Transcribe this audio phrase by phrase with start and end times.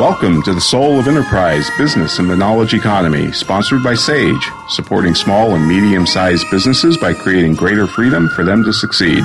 [0.00, 5.14] Welcome to the Soul of Enterprise Business and the Knowledge Economy, sponsored by SAGE, supporting
[5.14, 9.22] small and medium sized businesses by creating greater freedom for them to succeed.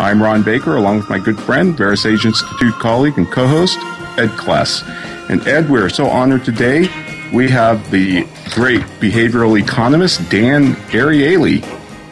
[0.00, 3.78] I'm Ron Baker, along with my good friend, VeraSage Institute colleague and co host,
[4.18, 4.82] Ed Kless.
[5.30, 6.88] And Ed, we're so honored today.
[7.32, 11.62] We have the great behavioral economist, Dan Ariely,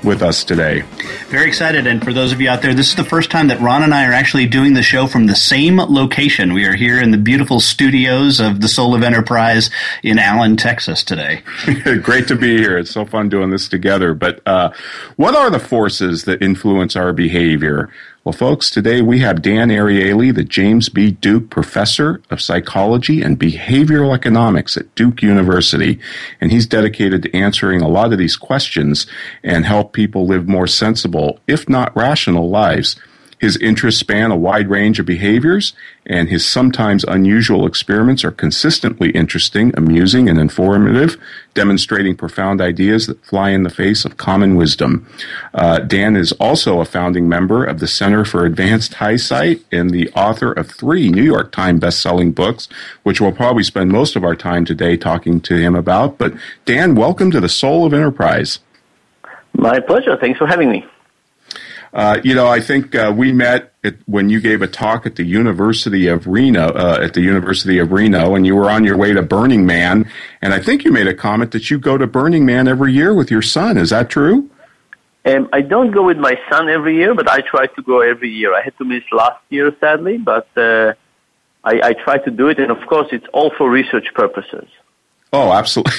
[0.05, 0.83] with us today.
[1.29, 1.87] Very excited.
[1.87, 3.95] And for those of you out there, this is the first time that Ron and
[3.95, 6.53] I are actually doing the show from the same location.
[6.53, 9.71] We are here in the beautiful studios of the Soul of Enterprise
[10.03, 11.43] in Allen, Texas today.
[12.03, 12.79] Great to be here.
[12.79, 14.15] It's so fun doing this together.
[14.15, 14.73] But uh,
[15.17, 17.91] what are the forces that influence our behavior?
[18.25, 21.11] Well, folks, today we have Dan Ariely, the James B.
[21.11, 26.01] Duke Professor of Psychology and Behavioral Economics at Duke University.
[26.41, 29.07] And he's dedicated to answering a lot of these questions
[29.43, 32.97] and help people live more sensible, if not rational lives.
[33.45, 35.75] His interests span a wide range of behaviors,
[36.07, 41.19] and his sometimes unusual experiments are consistently interesting, amusing, and informative,
[41.53, 45.07] demonstrating profound ideas that fly in the face of common wisdom.
[45.53, 50.11] Uh, Dan is also a founding member of the Center for Advanced Hindsight and the
[50.13, 52.67] author of three New York Times best-selling books,
[53.03, 56.17] which we'll probably spend most of our time today talking to him about.
[56.17, 56.33] But
[56.65, 58.61] Dan, welcome to the Soul of Enterprise.
[59.53, 60.17] My pleasure.
[60.17, 60.87] Thanks for having me.
[61.95, 65.15] Uh, you know, I think uh, we met at, when you gave a talk at
[65.15, 68.97] the University of Reno, uh, at the University of Reno, and you were on your
[68.97, 70.11] way to Burning Man.
[70.43, 73.15] And I think you made a comment that you go to Burning Man every year
[73.15, 73.79] with your son.
[73.79, 74.51] Is that true?
[75.25, 78.29] Um, I don't go with my son every year, but I try to go every
[78.29, 78.53] year.
[78.53, 80.95] I had to miss last year, sadly, but uh,
[81.63, 82.59] I, I try to do it.
[82.59, 84.67] And of course, it's all for research purposes.
[85.35, 85.93] Oh, absolutely.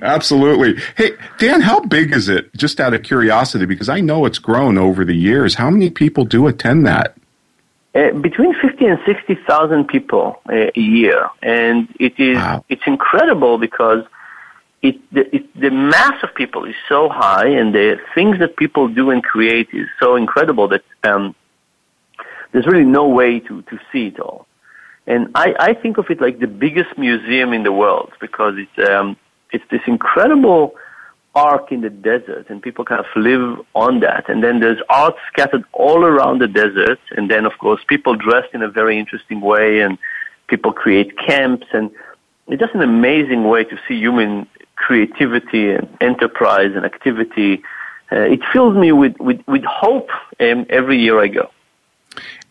[0.02, 0.82] absolutely.
[0.96, 2.54] Hey, Dan, how big is it?
[2.56, 5.56] Just out of curiosity, because I know it's grown over the years.
[5.56, 7.18] How many people do attend that?
[7.94, 11.28] Uh, between 50 and 60,000 people uh, a year.
[11.42, 12.64] And it is, wow.
[12.70, 14.06] it's incredible because
[14.80, 18.88] it, the, it, the mass of people is so high and the things that people
[18.88, 21.34] do and create is so incredible that, um,
[22.52, 24.47] there's really no way to, to see it all.
[25.08, 28.88] And I, I think of it like the biggest museum in the world because it's,
[28.90, 29.16] um,
[29.52, 30.74] it's this incredible
[31.34, 34.28] ark in the desert and people kind of live on that.
[34.28, 37.00] And then there's art scattered all around the desert.
[37.16, 39.96] And then, of course, people dressed in a very interesting way and
[40.46, 41.66] people create camps.
[41.72, 41.90] And
[42.48, 44.46] it's just an amazing way to see human
[44.76, 47.62] creativity and enterprise and activity.
[48.12, 51.50] Uh, it fills me with, with, with hope um, every year I go.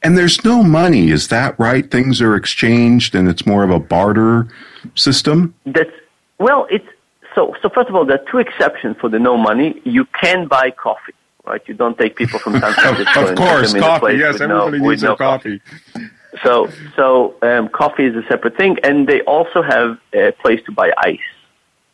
[0.03, 1.89] And there's no money, is that right?
[1.89, 4.47] Things are exchanged and it's more of a barter
[4.95, 5.53] system?
[5.65, 5.91] That's,
[6.39, 6.87] well, it's,
[7.33, 9.81] so, so first of all, there are two exceptions for the no money.
[9.83, 11.13] You can buy coffee,
[11.45, 11.61] right?
[11.67, 13.29] You don't take people from San Francisco.
[13.29, 14.17] of course, coffee.
[14.17, 15.59] Yes, everybody no, needs no coffee.
[15.59, 16.09] coffee.
[16.43, 20.71] So, so um, coffee is a separate thing, and they also have a place to
[20.71, 21.19] buy ice.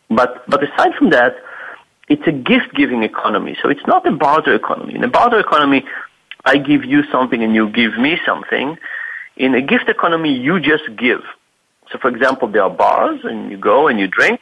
[0.10, 1.36] But, but aside from that,
[2.10, 3.58] it's a gift-giving economy.
[3.62, 4.96] So it's not a barter economy.
[4.96, 5.86] In a barter economy,
[6.46, 8.78] I give you something and you give me something.
[9.38, 11.22] In a gift economy, you just give.
[11.92, 14.40] So for example, there are bars and you go and you drink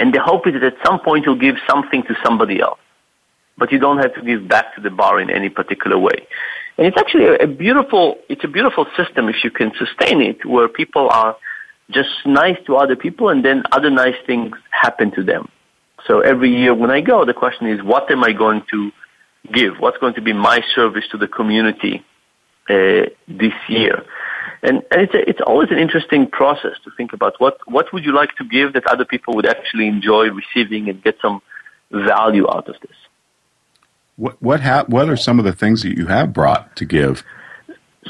[0.00, 2.80] and the hope is that at some point you'll give something to somebody else.
[3.58, 6.26] But you don't have to give back to the bar in any particular way.
[6.78, 10.68] And it's actually a beautiful, it's a beautiful system if you can sustain it where
[10.68, 11.36] people are
[11.90, 15.50] just nice to other people and then other nice things happen to them.
[16.06, 18.90] So every year when I go, the question is, what am I going to
[19.52, 19.78] give?
[19.78, 22.04] What's going to be my service to the community
[22.68, 24.04] uh, this year?
[24.62, 28.04] And, and it's, a, it's always an interesting process to think about what, what would
[28.04, 31.40] you like to give that other people would actually enjoy receiving and get some
[31.90, 32.96] value out of this.
[34.16, 37.24] What what ha- what are some of the things that you have brought to give?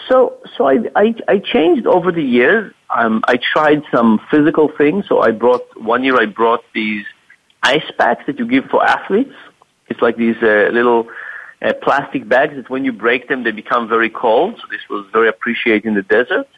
[0.09, 2.73] so, so I, I, I changed over the years.
[2.91, 5.07] Um, I tried some physical things.
[5.09, 6.21] So I brought one year.
[6.21, 7.05] I brought these
[7.63, 9.35] ice packs that you give for athletes.
[9.89, 11.09] It's like these uh, little
[11.63, 14.57] uh, plastic bags that when you break them, they become very cold.
[14.57, 16.49] So this was very appreciated in the desert.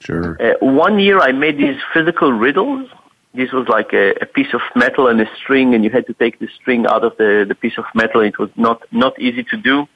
[0.00, 0.36] Sure.
[0.40, 2.88] Uh, one year I made these physical riddles.
[3.34, 6.14] This was like a, a, piece of metal and a string, and you had to
[6.14, 8.20] take the string out of the, the piece of metal.
[8.22, 9.86] It was not, not easy to do,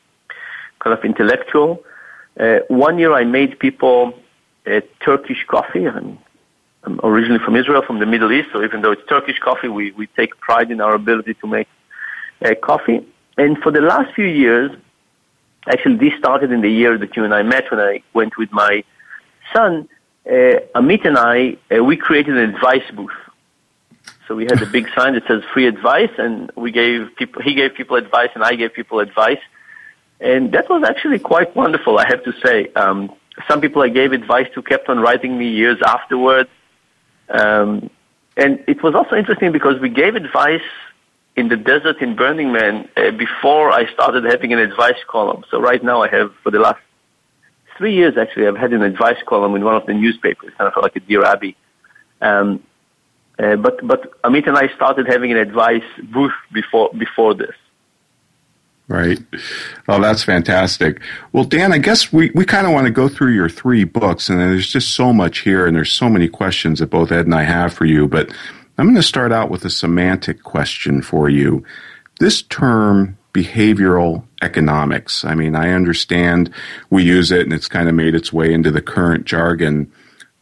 [0.78, 1.82] kind of intellectual.
[2.38, 4.14] Uh, one year I made people
[4.66, 5.86] uh, Turkish coffee.
[5.86, 6.18] I'm,
[6.84, 9.90] I'm, originally from Israel, from the Middle East, so even though it's Turkish coffee, we,
[9.92, 11.68] we take pride in our ability to make
[12.44, 13.04] uh, coffee.
[13.36, 14.70] And for the last few years,
[15.66, 18.52] actually this started in the year that you and I met when I went with
[18.52, 18.84] my
[19.52, 19.88] son,
[20.26, 20.30] uh,
[20.74, 23.12] Amit and I, uh, we created an advice booth.
[24.26, 27.54] So we had a big sign that says free advice and we gave people, he
[27.54, 29.40] gave people advice and I gave people advice.
[30.20, 32.72] And that was actually quite wonderful, I have to say.
[32.74, 33.12] Um,
[33.48, 36.48] some people I gave advice to kept on writing me years afterwards.
[37.28, 37.90] Um,
[38.36, 40.62] and it was also interesting because we gave advice
[41.36, 45.44] in the desert in Burning Man uh, before I started having an advice column.
[45.50, 46.80] So right now I have, for the last
[47.76, 50.82] three years actually, I've had an advice column in one of the newspapers, kind of
[50.82, 51.56] like a Dear Abby.
[52.20, 52.62] Um,
[53.38, 55.82] uh, but but Amit and I started having an advice
[56.12, 57.54] booth before before this.
[58.86, 59.18] Right.
[59.88, 61.00] Oh, that's fantastic.
[61.32, 64.28] Well, Dan, I guess we, we kind of want to go through your three books,
[64.28, 67.34] and there's just so much here, and there's so many questions that both Ed and
[67.34, 68.06] I have for you.
[68.06, 68.30] But
[68.76, 71.64] I'm going to start out with a semantic question for you.
[72.20, 76.50] This term, behavioral economics, I mean, I understand
[76.90, 79.90] we use it, and it's kind of made its way into the current jargon.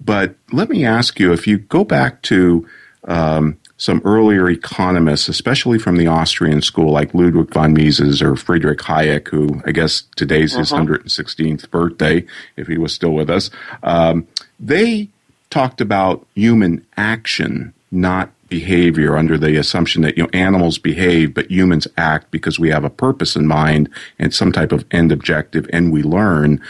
[0.01, 2.67] But let me ask you if you go back to
[3.05, 8.79] um, some earlier economists, especially from the Austrian school, like Ludwig von Mises or Friedrich
[8.79, 10.85] Hayek, who I guess today's his uh-huh.
[10.85, 12.25] 116th birthday,
[12.57, 13.51] if he was still with us.
[13.83, 14.27] Um,
[14.61, 15.09] they
[15.51, 21.51] talked about human action, not behavior, under the assumption that you know animals behave, but
[21.51, 25.69] humans act because we have a purpose in mind and some type of end objective,
[25.73, 26.61] and we learn.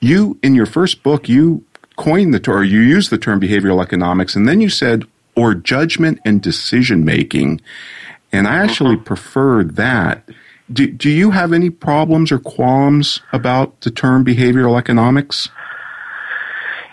[0.00, 1.64] You, in your first book, you
[1.96, 5.54] coined the term, or you used the term behavioral economics, and then you said or
[5.54, 7.60] judgment and decision making.
[8.32, 9.04] And I actually mm-hmm.
[9.04, 10.28] prefer that.
[10.70, 15.48] Do, do you have any problems or qualms about the term behavioral economics?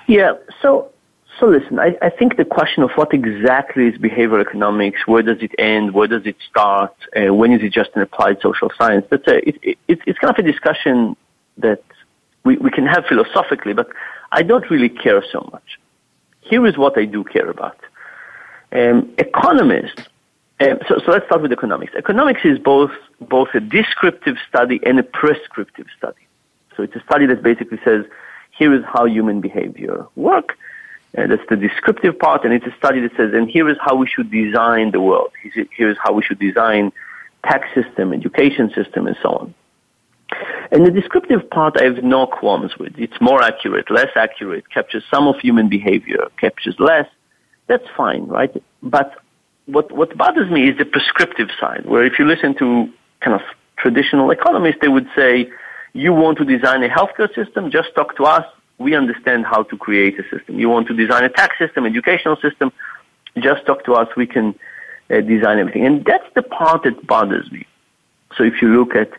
[0.07, 0.91] Yeah, so
[1.39, 5.39] so listen, I, I think the question of what exactly is behavioral economics, where does
[5.41, 9.05] it end, where does it start, uh, when is it just an applied social science?
[9.09, 11.15] That's a, it, it, it's kind of a discussion
[11.57, 11.83] that
[12.43, 13.89] we, we can have philosophically, but
[14.31, 15.79] I don't really care so much.
[16.41, 17.79] Here is what I do care about.
[18.71, 20.03] Um, economists,
[20.61, 21.93] um, so, so let's start with economics.
[21.95, 26.27] Economics is both, both a descriptive study and a prescriptive study.
[26.77, 28.05] So it's a study that basically says,
[28.51, 30.57] here is how human behavior work.
[31.17, 33.95] Uh, that's the descriptive part, and it's a study that says, and here is how
[33.95, 35.31] we should design the world.
[35.77, 36.91] Here is how we should design
[37.44, 39.53] tax system, education system, and so on.
[40.71, 42.94] And the descriptive part I have no qualms with.
[42.97, 47.07] It's more accurate, less accurate, captures some of human behavior, captures less
[47.67, 48.51] that's fine, right?
[48.83, 49.13] But
[49.65, 52.89] what, what bothers me is the prescriptive side, where if you listen to
[53.21, 53.41] kind of
[53.77, 55.50] traditional economists, they would say,
[55.94, 58.45] you want to design a healthcare system, just talk to us.
[58.77, 60.60] We understand how to create a system.
[60.60, 62.72] You want to design a tax system, educational system,
[63.38, 64.08] just talk to us.
[64.15, 64.55] We can
[65.10, 65.86] uh, design everything.
[65.86, 67.65] And that's the part that bothers me.
[68.36, 69.12] So if you look at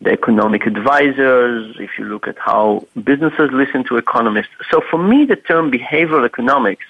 [0.00, 4.50] the economic advisors, if you look at how businesses listen to economists.
[4.70, 6.84] So for me, the term behavioral economics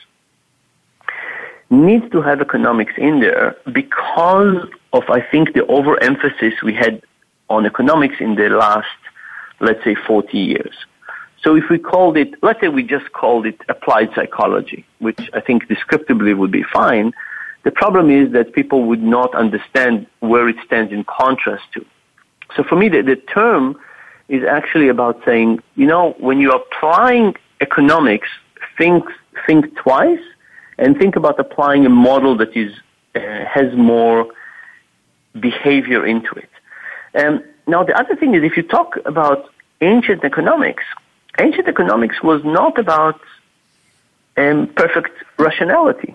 [1.70, 7.02] needs to have economics in there because of, I think, the overemphasis we had
[7.48, 8.86] on economics in the last,
[9.60, 10.74] let's say, 40 years.
[11.46, 15.38] So if we called it, let's say we just called it applied psychology, which I
[15.38, 17.12] think descriptively would be fine,
[17.62, 21.86] the problem is that people would not understand where it stands in contrast to.
[22.56, 23.78] So for me, the, the term
[24.28, 28.28] is actually about saying, you know, when you're applying economics,
[28.76, 29.04] think,
[29.46, 30.24] think twice
[30.78, 32.72] and think about applying a model that is
[33.14, 34.26] uh, has more
[35.38, 36.50] behavior into it.
[37.14, 39.48] Um, now, the other thing is, if you talk about
[39.80, 40.82] ancient economics,
[41.40, 43.20] ancient economics was not about
[44.36, 46.14] um, perfect rationality,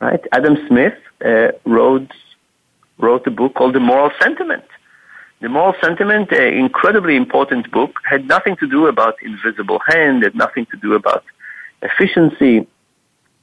[0.00, 0.20] right?
[0.32, 2.10] Adam Smith uh, wrote
[2.98, 4.64] wrote a book called The Moral Sentiment.
[5.40, 10.34] The Moral Sentiment, an incredibly important book, had nothing to do about invisible hand, had
[10.34, 11.22] nothing to do about
[11.80, 12.66] efficiency,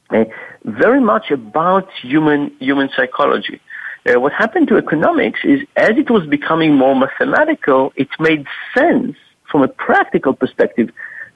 [0.10, 0.26] uh,
[0.66, 3.62] very much about human human psychology.
[4.08, 8.46] Uh, what happened to economics is as it was becoming more mathematical, it made
[8.78, 9.16] sense
[9.56, 10.90] from a practical perspective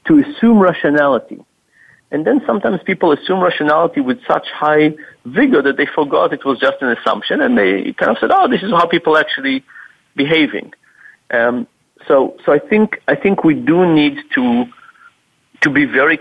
[0.05, 1.39] to assume rationality.
[2.11, 6.59] And then sometimes people assume rationality with such high vigor that they forgot it was
[6.59, 9.63] just an assumption and they kind of said, oh, this is how people actually
[10.17, 10.73] behaving.
[11.31, 11.65] Um,
[12.09, 14.65] so, so I think, I think we do need to,
[15.61, 16.19] to be very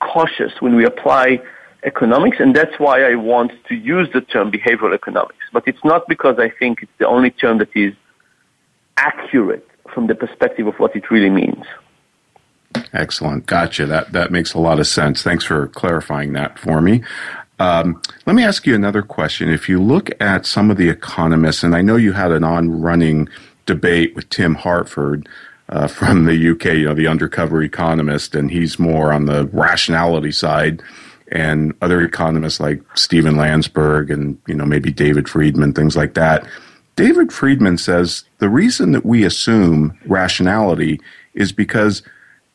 [0.00, 1.40] cautious when we apply
[1.82, 5.46] economics, and that's why I want to use the term behavioral economics.
[5.50, 7.94] But it's not because I think it's the only term that is
[8.98, 11.64] accurate from the perspective of what it really means.
[12.92, 13.46] Excellent.
[13.46, 13.86] Gotcha.
[13.86, 15.22] That that makes a lot of sense.
[15.22, 17.02] Thanks for clarifying that for me.
[17.58, 19.48] Um, let me ask you another question.
[19.48, 23.28] If you look at some of the economists, and I know you had an on-running
[23.66, 25.28] debate with Tim Harford
[25.68, 30.32] uh, from the UK, you know, the undercover economist, and he's more on the rationality
[30.32, 30.82] side,
[31.30, 36.46] and other economists like Steven Landsburg and you know maybe David Friedman, things like that.
[36.96, 41.00] David Friedman says the reason that we assume rationality
[41.34, 42.02] is because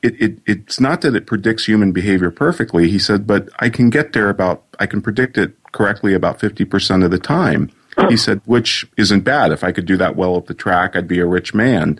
[0.04, 2.90] it, it, it's not that it predicts human behavior perfectly.
[2.90, 7.04] He said, but I can get there about, I can predict it correctly about 50%
[7.04, 7.72] of the time.
[8.10, 9.52] He said, which isn't bad.
[9.52, 12.00] If I could do that well at the track, I'd be a rich man.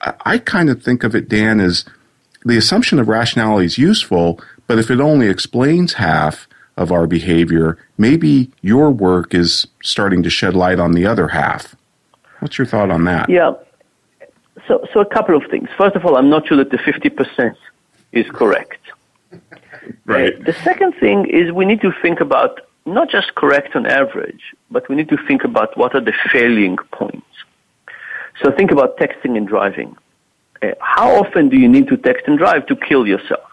[0.00, 1.84] I, I kind of think of it, Dan, as
[2.44, 7.76] the assumption of rationality is useful, but if it only explains half of our behavior,
[7.98, 11.74] maybe your work is starting to shed light on the other half.
[12.38, 13.28] What's your thought on that?
[13.28, 13.54] Yeah.
[14.68, 15.68] So, so a couple of things.
[15.76, 17.54] First of all, I'm not sure that the 50%
[18.12, 18.80] is correct.
[20.04, 20.34] Right.
[20.34, 24.42] Uh, the second thing is we need to think about not just correct on average,
[24.70, 27.32] but we need to think about what are the failing points.
[28.42, 29.96] So think about texting and driving.
[30.60, 33.47] Uh, how often do you need to text and drive to kill yourself?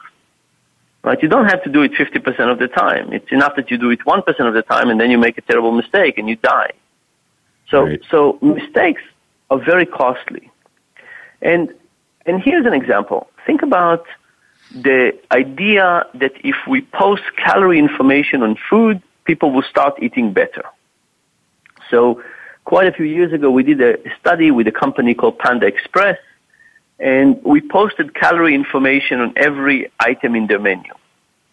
[1.05, 1.21] Right?
[1.21, 3.13] You don't have to do it 50% of the time.
[3.13, 5.41] It's enough that you do it 1% of the time and then you make a
[5.41, 6.71] terrible mistake and you die.
[7.69, 8.01] So, right.
[8.09, 9.03] so mistakes
[9.51, 10.49] are very costly.
[11.43, 11.71] And,
[12.25, 13.29] and here's an example.
[13.45, 14.05] Think about
[14.73, 20.63] the idea that if we post calorie information on food, people will start eating better.
[21.91, 22.23] So
[22.63, 26.17] quite a few years ago, we did a study with a company called Panda Express,
[26.99, 30.91] and we posted calorie information on every item in their menu.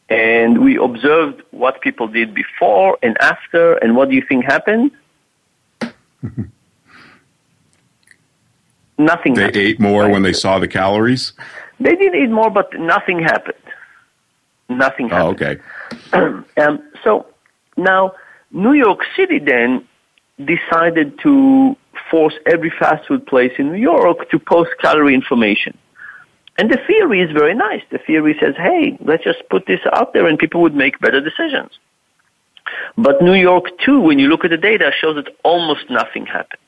[0.08, 4.90] And we observed what people did before and after, and what do you think happened?
[8.98, 9.34] Nothing.
[9.34, 9.56] They happened.
[9.56, 11.32] ate more when they saw the calories.
[11.80, 13.56] They did eat more, but nothing happened.
[14.68, 15.60] Nothing Oh, happened.
[16.12, 16.42] okay.
[16.62, 17.26] um, so
[17.76, 18.12] now
[18.52, 19.86] New York City then
[20.44, 21.76] decided to
[22.10, 25.76] force every fast food place in New York to post calorie information.
[26.58, 27.82] And the theory is very nice.
[27.90, 31.20] The theory says, hey, let's just put this out there and people would make better
[31.20, 31.70] decisions.
[32.96, 36.60] But New York too, when you look at the data, shows that almost nothing happened.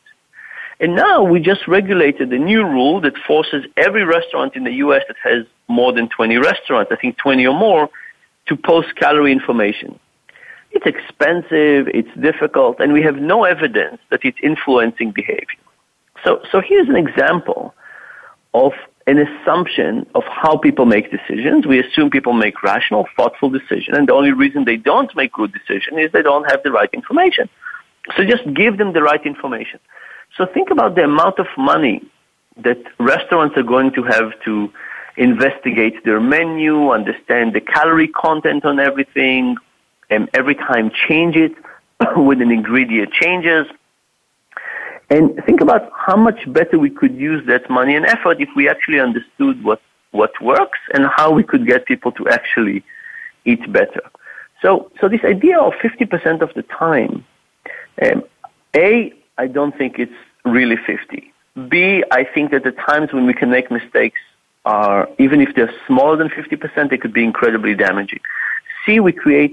[0.81, 5.02] And now we just regulated a new rule that forces every restaurant in the U.S.
[5.07, 7.88] that has more than 20 restaurants, I think 20 or more,
[8.49, 9.99] to post calorie information.
[10.75, 15.62] It's expensive, it's difficult, and we have no evidence that it's influencing behavior.
[16.25, 17.75] So, so here's an example
[18.54, 18.73] of
[19.07, 21.64] an assumption of how people make decisions.
[21.66, 25.52] We assume people make rational, thoughtful decisions, and the only reason they don't make good
[25.52, 27.49] decisions is they don't have the right information.
[28.16, 29.78] So just give them the right information.
[30.37, 32.02] So think about the amount of money
[32.57, 34.73] that restaurants are going to have to
[35.16, 39.57] investigate their menu, understand the calorie content on everything,
[40.11, 41.52] and every time change it
[42.16, 43.66] when an ingredient changes.
[45.11, 48.68] And think about how much better we could use that money and effort if we
[48.68, 49.80] actually understood what,
[50.12, 52.82] what works and how we could get people to actually
[53.44, 54.02] eat better.
[54.62, 57.25] So, so this idea of 50% of the time,
[58.02, 58.25] um,
[58.75, 60.12] A, I don't think it's
[60.44, 61.32] really 50.
[61.68, 64.20] B, I think that the times when we can make mistakes
[64.64, 68.20] are, even if they're smaller than 50%, they could be incredibly damaging.
[68.84, 69.52] C, we create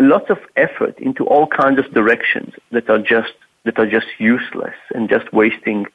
[0.00, 3.32] lots of effort into all kinds of directions that are just
[3.64, 5.86] that are just useless and just wasting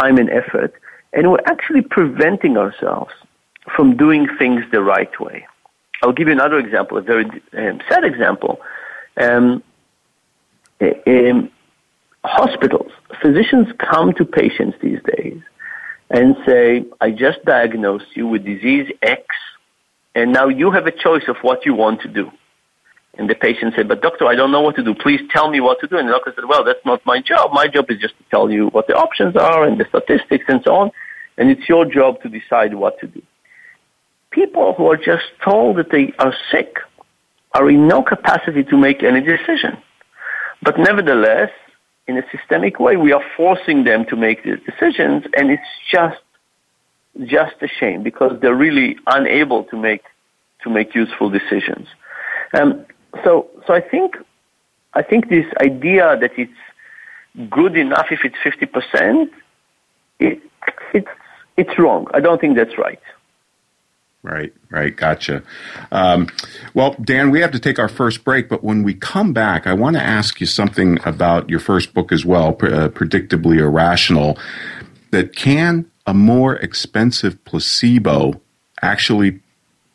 [0.00, 0.74] time and effort.
[1.12, 3.12] And we're actually preventing ourselves
[3.74, 5.46] from doing things the right way.
[6.02, 7.24] I'll give you another example, a very
[7.56, 8.60] um, sad example.
[9.16, 9.62] Um,
[10.80, 11.50] in
[12.24, 15.40] hospitals, physicians come to patients these days
[16.10, 19.24] and say, I just diagnosed you with disease X,
[20.14, 22.30] and now you have a choice of what you want to do.
[23.18, 24.94] And the patient said, but doctor, I don't know what to do.
[24.94, 25.96] Please tell me what to do.
[25.96, 27.50] And the doctor said, well, that's not my job.
[27.52, 30.60] My job is just to tell you what the options are and the statistics and
[30.64, 30.90] so on.
[31.38, 33.22] And it's your job to decide what to do.
[34.30, 36.76] People who are just told that they are sick
[37.52, 39.78] are in no capacity to make any decision.
[40.62, 41.50] But nevertheless,
[42.06, 46.18] in a systemic way, we are forcing them to make these decisions and it's just
[47.24, 50.02] just a shame because they're really unable to make
[50.62, 51.88] to make useful decisions.
[52.52, 52.84] Um,
[53.24, 54.16] so, so I think
[54.94, 56.52] I think this idea that it's
[57.50, 59.32] good enough if it's fifty percent,
[60.18, 60.40] it,
[60.94, 61.08] it's
[61.56, 62.06] it's wrong.
[62.14, 63.00] I don't think that's right.
[64.22, 65.44] Right, right, gotcha.
[65.92, 66.26] Um,
[66.74, 69.72] well, Dan, we have to take our first break, but when we come back, I
[69.72, 74.36] want to ask you something about your first book as well, uh, Predictably Irrational.
[75.12, 78.40] That can a more expensive placebo
[78.82, 79.40] actually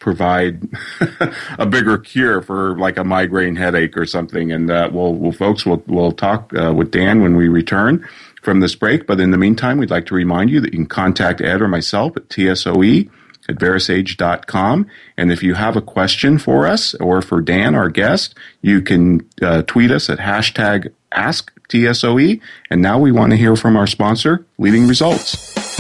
[0.02, 0.68] provide
[1.58, 4.52] a bigger cure for like a migraine headache or something.
[4.52, 8.06] And uh, we'll, we'll, folks, we'll, we'll talk uh, with Dan when we return
[8.42, 9.08] from this break.
[9.08, 11.70] But in the meantime, we'd like to remind you that you can contact Ed or
[11.70, 13.10] myself at TSOE
[13.48, 14.88] at verasage.com.
[15.18, 19.28] And if you have a question for us or for Dan, our guest, you can
[19.42, 22.42] uh, tweet us at hashtag AskTSOE.
[22.72, 25.71] And now we want to hear from our sponsor, Leading Results.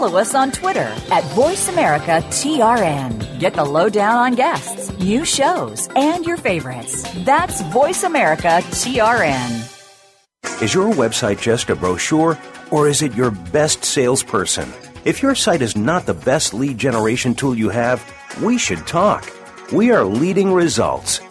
[0.00, 3.38] Follow us on Twitter at VoiceAmericaTRN.
[3.38, 7.02] Get the lowdown on guests, new shows, and your favorites.
[7.18, 10.62] That's VoiceAmericaTRN.
[10.62, 12.38] Is your website just a brochure,
[12.70, 14.72] or is it your best salesperson?
[15.04, 18.02] If your site is not the best lead generation tool you have,
[18.42, 19.30] we should talk.
[19.70, 21.20] We are leading results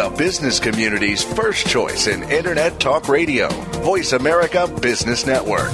[0.00, 3.48] the business community's first choice in Internet Talk Radio.
[3.82, 5.70] Voice America Business Network.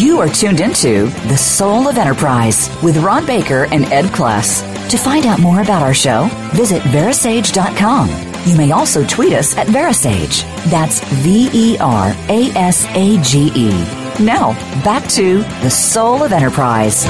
[0.00, 4.62] You are tuned into The Soul of Enterprise with Ron Baker and Ed Kless.
[4.88, 8.08] To find out more about our show, visit verasage.com.
[8.46, 10.42] You may also tweet us at Verasage.
[10.70, 13.99] That's V E R A S A G E.
[14.20, 14.52] Now,
[14.84, 17.06] back to the soul of enterprise.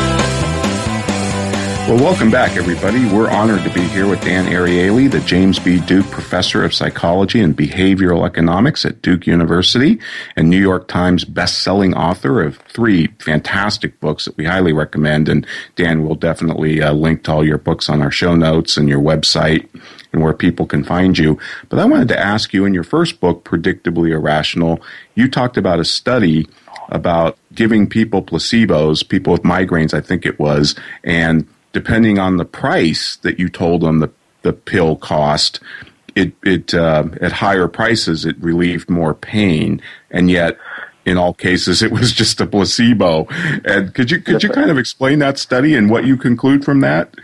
[1.88, 3.04] Well, welcome back, everybody.
[3.06, 5.80] We're honored to be here with Dan Ariely, the James B.
[5.80, 9.98] Duke Professor of Psychology and Behavioral Economics at Duke University
[10.36, 15.28] and New York Times best-selling author of three fantastic books that we highly recommend.
[15.28, 15.44] And
[15.74, 19.00] Dan will definitely uh, link to all your books on our show notes and your
[19.00, 19.68] website
[20.12, 21.40] and where people can find you.
[21.70, 24.80] But I wanted to ask you in your first book, Predictably Irrational,
[25.16, 26.46] you talked about a study
[26.90, 30.74] about giving people placebos, people with migraines, I think it was,
[31.04, 34.10] and depending on the price that you told them the,
[34.42, 35.60] the pill cost,
[36.14, 40.58] it, it uh, at higher prices it relieved more pain, and yet
[41.06, 43.26] in all cases it was just a placebo.
[43.64, 46.80] And could you could you kind of explain that study and what you conclude from
[46.80, 47.14] that?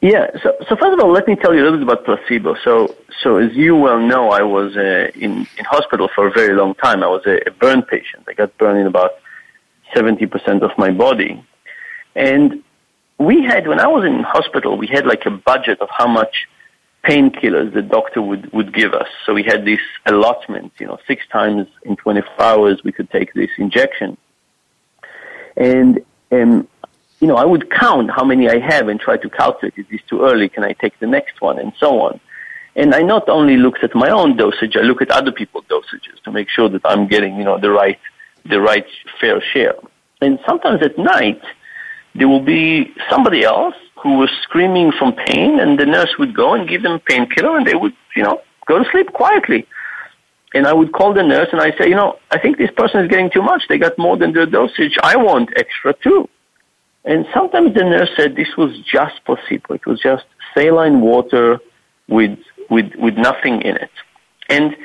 [0.00, 0.30] Yeah.
[0.42, 2.54] So, so first of all, let me tell you a little bit about placebo.
[2.62, 6.54] So, so as you well know, I was uh, in in hospital for a very
[6.54, 7.02] long time.
[7.02, 8.24] I was a, a burn patient.
[8.28, 9.12] I got burned in about
[9.94, 11.44] seventy percent of my body,
[12.14, 12.62] and
[13.18, 16.46] we had when I was in hospital, we had like a budget of how much
[17.04, 19.08] painkillers the doctor would would give us.
[19.26, 20.72] So we had this allotment.
[20.78, 24.16] You know, six times in twenty four hours we could take this injection,
[25.56, 26.68] and um,
[27.20, 30.00] you know, I would count how many I have and try to calculate, is this
[30.08, 30.48] too early?
[30.48, 31.58] Can I take the next one?
[31.58, 32.20] And so on.
[32.76, 36.22] And I not only look at my own dosage, I look at other people's dosages
[36.24, 37.98] to make sure that I'm getting, you know, the right,
[38.44, 38.86] the right
[39.20, 39.74] fair share.
[40.20, 41.42] And sometimes at night,
[42.14, 46.54] there will be somebody else who was screaming from pain and the nurse would go
[46.54, 49.66] and give them a painkiller and they would, you know, go to sleep quietly.
[50.54, 53.00] And I would call the nurse and I say, you know, I think this person
[53.00, 53.64] is getting too much.
[53.68, 54.96] They got more than their dosage.
[55.02, 56.28] I want extra too.
[57.08, 59.74] And sometimes the nurse said this was just placebo.
[59.74, 61.58] It was just saline water
[62.06, 63.90] with, with, with nothing in it.
[64.48, 64.76] And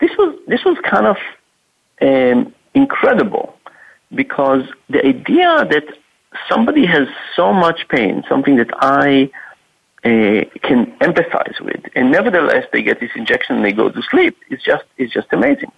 [0.00, 1.18] this was, this was kind of
[2.08, 3.46] um, incredible
[4.14, 5.84] because the idea that
[6.50, 9.30] somebody has so much pain, something that I
[10.04, 14.36] uh, can empathize with, and nevertheless they get this injection and they go to sleep.
[14.48, 15.72] It's just it's just amazing.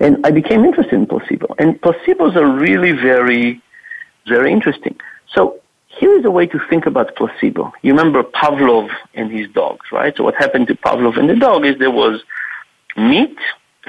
[0.00, 1.54] And I became interested in placebo.
[1.58, 3.60] And placebos are really very,
[4.26, 4.98] very interesting.
[5.34, 7.72] So here is a way to think about placebo.
[7.82, 10.16] You remember Pavlov and his dogs, right?
[10.16, 12.22] So what happened to Pavlov and the dog is there was
[12.96, 13.36] meat,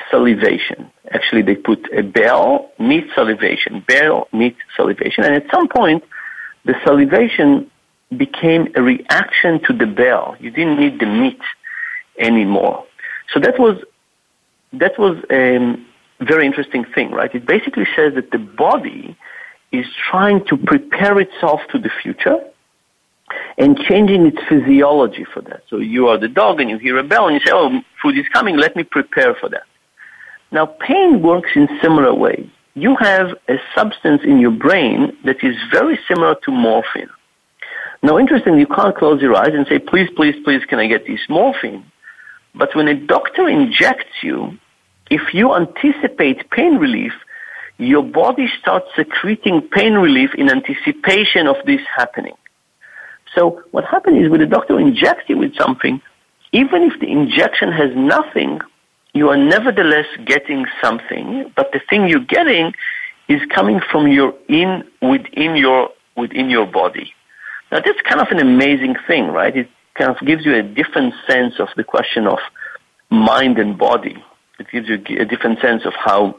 [0.10, 0.92] salivation.
[1.12, 5.24] Actually, they put a bell, meat, salivation, bell, meat, salivation.
[5.24, 6.04] And at some point,
[6.66, 7.70] the salivation
[8.18, 10.36] became a reaction to the bell.
[10.40, 11.42] You didn't need the meat
[12.18, 12.86] anymore.
[13.34, 13.78] So that was
[14.74, 15.76] that was a
[16.20, 17.34] very interesting thing, right?
[17.34, 19.16] It basically says that the body
[19.74, 22.38] is trying to prepare itself to the future
[23.58, 25.64] and changing its physiology for that.
[25.70, 28.18] So you are the dog and you hear a bell and you say, "Oh, food
[28.18, 28.56] is coming.
[28.56, 29.66] Let me prepare for that."
[30.52, 32.48] Now, pain works in similar ways.
[32.76, 37.10] You have a substance in your brain that is very similar to morphine.
[38.04, 41.08] Now, interestingly, you can't close your eyes and say, please, please, please, can I get
[41.08, 41.86] this morphine?
[42.54, 44.58] But when a doctor injects you,
[45.10, 47.14] if you anticipate pain relief,
[47.78, 52.36] your body starts secreting pain relief in anticipation of this happening.
[53.36, 56.02] So what happens is when the doctor injects you with something,
[56.52, 58.60] even if the injection has nothing,
[59.14, 62.74] you are nevertheless getting something, but the thing you're getting
[63.28, 67.14] is coming from your in within your within your body.
[67.72, 69.56] Now that's kind of an amazing thing, right?
[69.56, 72.40] It kind of gives you a different sense of the question of
[73.10, 74.24] mind and body.
[74.60, 76.36] It gives you a different sense of how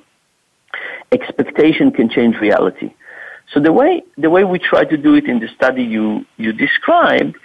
[1.15, 2.93] expectation can change reality.
[3.53, 6.53] So the way the way we try to do it in the study you you
[6.53, 7.37] described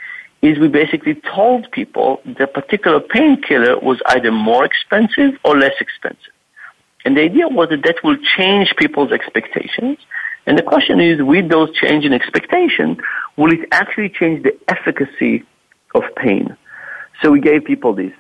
[0.42, 6.34] is we basically told people the particular painkiller was either more expensive or less expensive.
[7.04, 9.98] And the idea was that that will change people's expectations
[10.50, 13.00] and the question is, with those change in expectation,
[13.38, 15.44] will it actually change the efficacy
[15.94, 16.58] of pain?
[17.22, 18.14] So we gave people this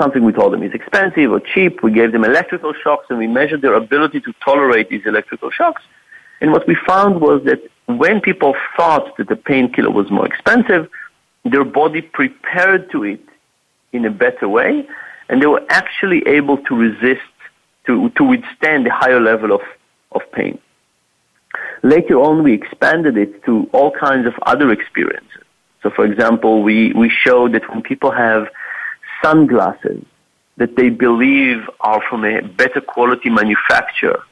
[0.00, 1.82] something we told them is expensive or cheap.
[1.82, 5.82] We gave them electrical shocks and we measured their ability to tolerate these electrical shocks.
[6.40, 10.88] And what we found was that when people thought that the painkiller was more expensive,
[11.44, 13.24] their body prepared to it
[13.92, 14.86] in a better way,
[15.28, 17.32] and they were actually able to resist,
[17.86, 19.60] to, to withstand a higher level of,
[20.12, 20.58] of pain.
[21.82, 25.42] Later on, we expanded it to all kinds of other experiences.
[25.82, 28.48] So, for example, we, we showed that when people have
[29.22, 30.04] sunglasses
[30.56, 34.22] that they believe are from a better quality manufacturer,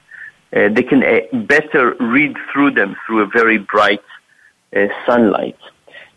[0.55, 4.03] uh, they can uh, better read through them through a very bright
[4.75, 5.59] uh, sunlight.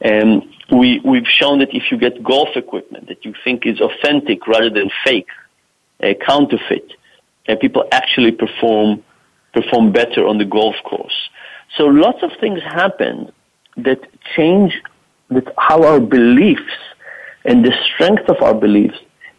[0.01, 4.47] And we, we've shown that if you get golf equipment that you think is authentic
[4.47, 5.29] rather than fake,
[6.01, 6.93] uh, counterfeit,
[7.60, 9.03] people actually perform
[9.53, 11.29] perform better on the golf course.
[11.77, 13.31] So lots of things happen
[13.77, 13.99] that
[14.36, 14.81] change
[15.29, 16.77] that how our beliefs
[17.45, 18.97] and the strength of our beliefs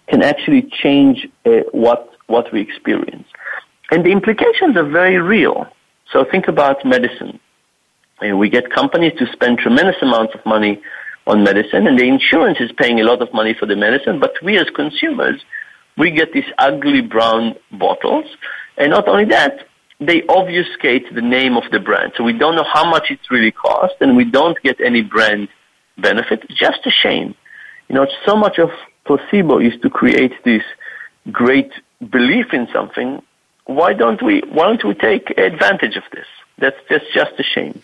[0.09, 3.27] can actually change uh, what what we experience.
[3.91, 5.67] And the implications are very real.
[6.13, 7.39] So think about medicine.
[8.21, 10.81] And we get companies to spend tremendous amounts of money
[11.27, 14.33] on medicine, and the insurance is paying a lot of money for the medicine, but
[14.43, 15.41] we as consumers,
[15.97, 18.25] we get these ugly brown bottles.
[18.77, 19.67] And not only that,
[20.01, 22.13] they obfuscate the name of the brand.
[22.17, 25.49] So we don't know how much it really costs and we don't get any brand
[25.99, 26.49] benefit.
[26.51, 27.35] Just a shame.
[27.89, 28.71] You know, so much of
[29.05, 30.63] placebo is to create this
[31.31, 31.73] great
[32.11, 33.23] belief in something.
[33.67, 36.27] Why don't we, why don't we take advantage of this?
[36.59, 37.83] That's, that's just a shame.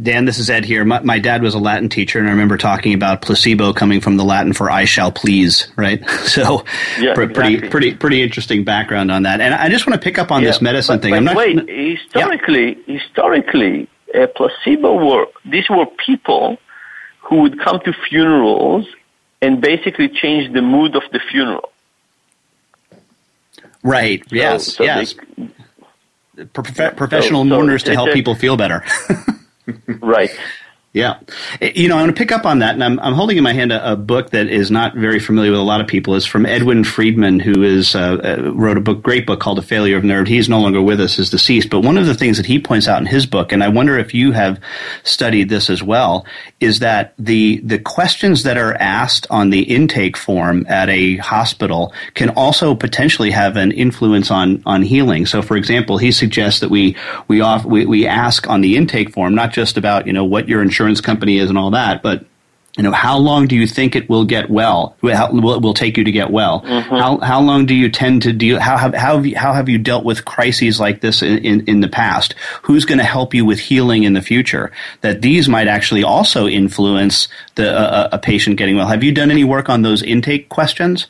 [0.00, 0.84] Dan, this is Ed here.
[0.84, 4.16] My, my, dad was a Latin teacher, and I remember talking about placebo coming from
[4.16, 6.64] the Latin for "I shall please." Right, so
[6.98, 7.58] yeah, pr- exactly.
[7.58, 9.40] pretty, pretty, pretty interesting background on that.
[9.40, 11.12] And I just want to pick up on yeah, this medicine but, thing.
[11.12, 12.98] But I'm not wait, historically, yeah.
[12.98, 16.58] historically, uh, placebo were these were people
[17.24, 18.86] who would come to funerals
[19.40, 21.70] and basically change the mood of the funeral.
[23.82, 24.22] Right.
[24.28, 24.74] So, yes.
[24.74, 25.14] So yes.
[26.34, 28.84] They, Prof- professional so, mourners to help people feel better.
[30.00, 30.30] right.
[30.94, 31.18] Yeah.
[31.60, 33.52] You know, I want to pick up on that, and I'm, I'm holding in my
[33.52, 36.14] hand a, a, book that is not very familiar with a lot of people.
[36.14, 39.62] It's from Edwin Friedman, who is uh, uh, wrote a book, great book called A
[39.62, 40.28] Failure of Nerve.
[40.28, 41.68] He's no longer with us, is deceased.
[41.68, 43.98] But one of the things that he points out in his book, and I wonder
[43.98, 44.60] if you have
[45.02, 46.26] studied this as well,
[46.60, 51.92] is that the the questions that are asked on the intake form at a hospital
[52.14, 55.26] can also potentially have an influence on on healing.
[55.26, 56.94] So, for example, he suggests that we
[57.26, 60.48] we off, we, we ask on the intake form not just about you know what
[60.48, 62.24] your insurance insurance company is and all that, but
[62.76, 64.96] you know how long do you think it will get well?
[65.02, 66.60] How will, will take you to get well?
[66.62, 66.96] Mm-hmm.
[66.96, 69.68] how, how long do you tend to deal how have, how have you, how have
[69.68, 72.34] you dealt with crises like this in, in, in the past?
[72.62, 74.72] Who's going to help you with healing in the future?
[75.02, 78.88] That these might actually also influence the uh, a patient getting well.
[78.88, 81.06] Have you done any work on those intake questions?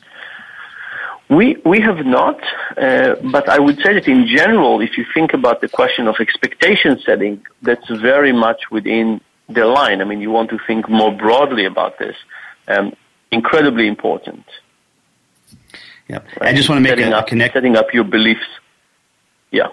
[1.27, 2.39] We we have not,
[2.77, 6.17] uh, but I would say that in general, if you think about the question of
[6.19, 10.01] expectation setting, that's very much within the line.
[10.01, 12.15] I mean, you want to think more broadly about this.
[12.67, 12.95] Um,
[13.31, 14.45] incredibly important.
[16.07, 16.27] Yep.
[16.39, 16.49] Right?
[16.49, 17.53] I just want to make setting a, up, connect.
[17.53, 18.45] Setting up your beliefs.
[19.51, 19.69] Yeah.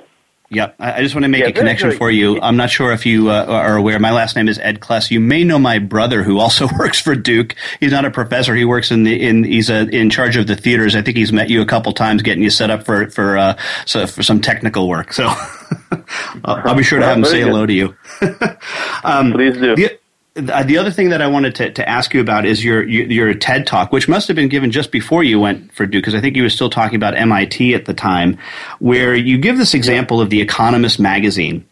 [0.54, 2.38] Yeah, I just want to make yeah, a connection very, for you.
[2.38, 3.98] I'm not sure if you uh, are aware.
[3.98, 5.10] My last name is Ed Kless.
[5.10, 7.56] You may know my brother, who also works for Duke.
[7.80, 8.54] He's not a professor.
[8.54, 9.44] He works in the in.
[9.44, 10.94] He's a, in charge of the theaters.
[10.94, 13.58] I think he's met you a couple times, getting you set up for for uh,
[13.86, 15.14] so for some technical work.
[15.14, 15.24] So
[16.44, 17.96] I'll be sure to have him say hello to you.
[19.04, 19.74] um, Please do.
[19.74, 19.96] The, uh,
[20.34, 23.04] Uh, the other thing that I wanted to, to ask you about is your, your,
[23.06, 26.14] your TED talk, which must have been given just before you went for Duke, because
[26.14, 28.38] I think you were still talking about MIT at the time,
[28.78, 31.66] where you give this example of the Economist magazine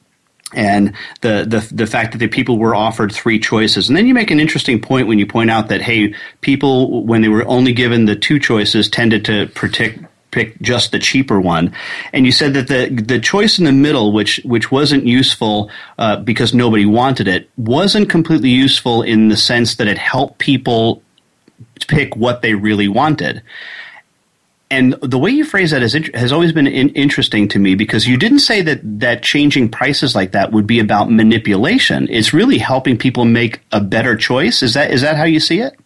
[0.53, 3.88] and the, the the fact that the people were offered three choices.
[3.88, 7.23] And then you make an interesting point when you point out that hey, people when
[7.23, 11.74] they were only given the two choices tended to predict pick just the cheaper one.
[12.12, 16.16] And you said that the the choice in the middle, which which wasn't useful uh,
[16.16, 21.02] because nobody wanted it, wasn't completely useful in the sense that it helped people
[21.88, 23.42] pick what they really wanted.
[24.72, 28.06] And the way you phrase that is, has always been in, interesting to me because
[28.06, 32.06] you didn't say that, that changing prices like that would be about manipulation.
[32.08, 34.62] It's really helping people make a better choice.
[34.62, 35.79] Is that is that how you see it?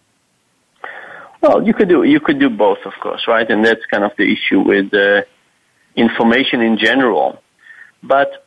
[1.45, 3.49] Well, you could do you could do both, of course, right?
[3.51, 5.25] And that's kind of the issue with uh,
[5.95, 7.43] information in general.
[8.03, 8.47] But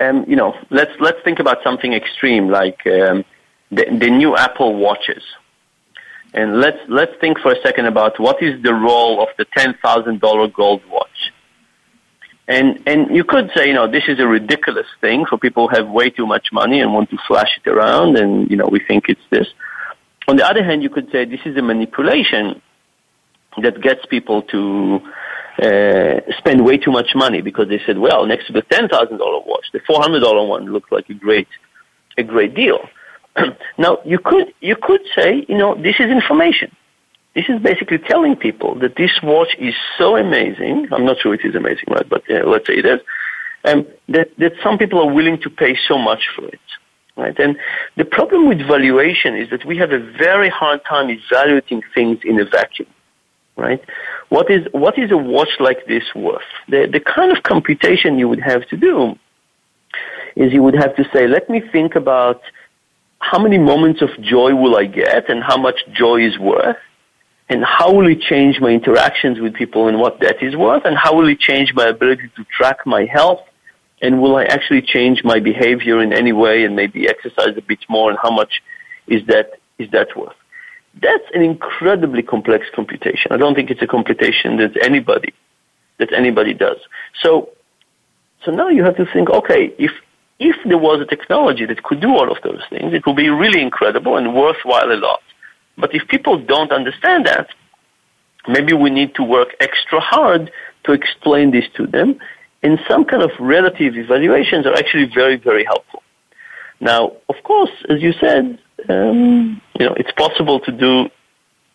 [0.00, 3.24] um, you know, let's let's think about something extreme like um,
[3.70, 5.22] the, the new Apple watches,
[6.32, 9.76] and let's let's think for a second about what is the role of the ten
[9.80, 11.20] thousand dollar gold watch.
[12.48, 15.76] And and you could say, you know, this is a ridiculous thing for people who
[15.76, 18.80] have way too much money and want to flash it around, and you know, we
[18.80, 19.46] think it's this.
[20.26, 22.60] On the other hand, you could say this is a manipulation
[23.62, 25.00] that gets people to
[25.62, 29.18] uh, spend way too much money because they said, well, next to the ten thousand
[29.18, 31.48] dollar watch, the four hundred dollar one looked like a great,
[32.18, 32.78] a great deal.
[33.78, 36.74] now you could you could say, you know, this is information.
[37.34, 40.88] This is basically telling people that this watch is so amazing.
[40.92, 42.08] I'm not sure it is amazing, right?
[42.08, 43.00] But uh, let's say it is.
[43.64, 46.60] Um, that that some people are willing to pay so much for it.
[47.16, 47.38] Right?
[47.38, 47.56] And
[47.96, 52.40] the problem with valuation is that we have a very hard time evaluating things in
[52.40, 52.88] a vacuum.
[53.56, 53.80] Right?
[54.30, 56.42] What is, what is a watch like this worth?
[56.68, 59.16] The, the kind of computation you would have to do
[60.34, 62.40] is you would have to say, let me think about
[63.20, 66.76] how many moments of joy will I get and how much joy is worth
[67.48, 70.96] and how will it change my interactions with people and what that is worth and
[70.96, 73.40] how will it change my ability to track my health
[74.02, 77.80] and will I actually change my behavior in any way and maybe exercise a bit
[77.88, 78.62] more and how much
[79.06, 80.36] is that is that worth?
[81.00, 83.32] That's an incredibly complex computation.
[83.32, 85.32] I don't think it's a computation that anybody
[85.98, 86.78] that anybody does.
[87.22, 87.50] So
[88.44, 89.92] so now you have to think, okay, if
[90.38, 93.30] if there was a technology that could do all of those things, it would be
[93.30, 95.22] really incredible and worthwhile a lot.
[95.78, 97.48] But if people don't understand that,
[98.48, 100.50] maybe we need to work extra hard
[100.84, 102.18] to explain this to them
[102.64, 106.02] and some kind of relative evaluations are actually very, very helpful.
[106.80, 111.08] Now, of course, as you said, um, you know, it's possible to do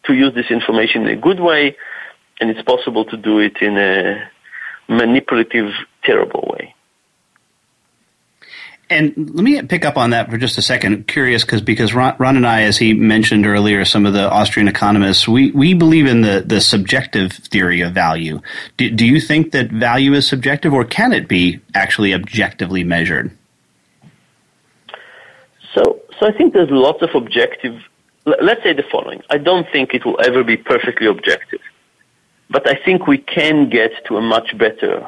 [0.06, 1.78] to use this information in a good way,
[2.40, 4.30] and it's possible to do it in a
[4.88, 5.72] manipulative,
[6.04, 6.74] terrible way.
[8.92, 11.08] And let me pick up on that for just a second.
[11.08, 14.68] Curious because because Ron, Ron, and I, as he mentioned earlier, some of the Austrian
[14.68, 18.42] economists, we, we believe in the, the subjective theory of value.
[18.78, 23.30] Do, do you think that value is subjective, or can it be actually objectively measured?
[25.76, 27.80] So, so I think there's lots of objective.
[28.26, 31.62] Let's say the following: I don't think it will ever be perfectly objective,
[32.50, 35.08] but I think we can get to a much better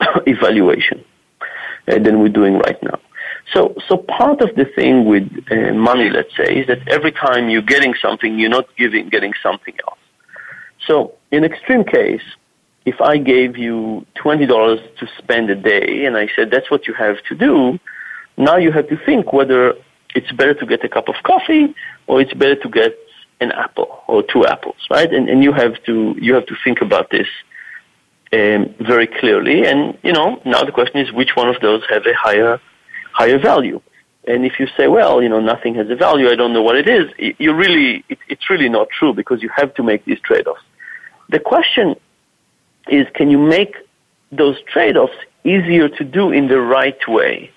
[0.26, 1.02] evaluation
[1.88, 3.00] uh, than we're doing right now.
[3.52, 7.48] So, so part of the thing with uh, money, let's say, is that every time
[7.48, 9.98] you're getting something, you're not giving, getting something else.
[10.86, 12.22] So, in extreme case,
[12.84, 16.94] if I gave you $20 to spend a day and I said that's what you
[16.94, 17.78] have to do,
[18.36, 19.74] now you have to think whether
[20.14, 21.74] it's better to get a cup of coffee
[22.06, 22.98] or it's better to get
[23.40, 25.12] an apple or two apples, right?
[25.12, 27.26] And, and you have to, you have to think about this
[28.32, 29.66] um, very clearly.
[29.66, 32.60] And, you know, now the question is which one of those have a higher
[33.12, 33.80] higher value.
[34.26, 36.76] And if you say, well, you know, nothing has a value, I don't know what
[36.76, 40.20] it is, you really, it, it's really not true because you have to make these
[40.20, 40.62] trade-offs.
[41.28, 41.96] The question
[42.88, 43.74] is, can you make
[44.30, 47.50] those trade-offs easier to do in the right way?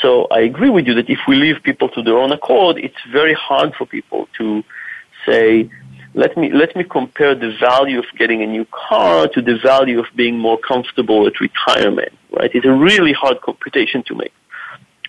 [0.00, 3.02] So I agree with you that if we leave people to their own accord, it's
[3.12, 4.64] very hard for people to
[5.26, 5.68] say,
[6.14, 9.98] let me, let me compare the value of getting a new car to the value
[9.98, 12.50] of being more comfortable at retirement, right?
[12.54, 14.32] It's a really hard computation to make.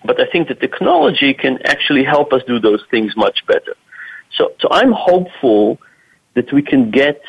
[0.04, 3.74] But I think the technology can actually help us do those things much better.
[4.36, 5.78] So, so I'm hopeful
[6.34, 7.20] that we can get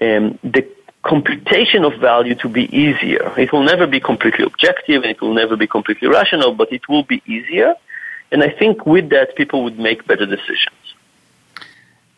[0.00, 0.68] um, the
[1.02, 3.32] computation of value to be easier.
[3.38, 6.88] It will never be completely objective and it will never be completely rational, but it
[6.88, 7.74] will be easier.
[8.32, 10.76] And I think with that, people would make better decisions.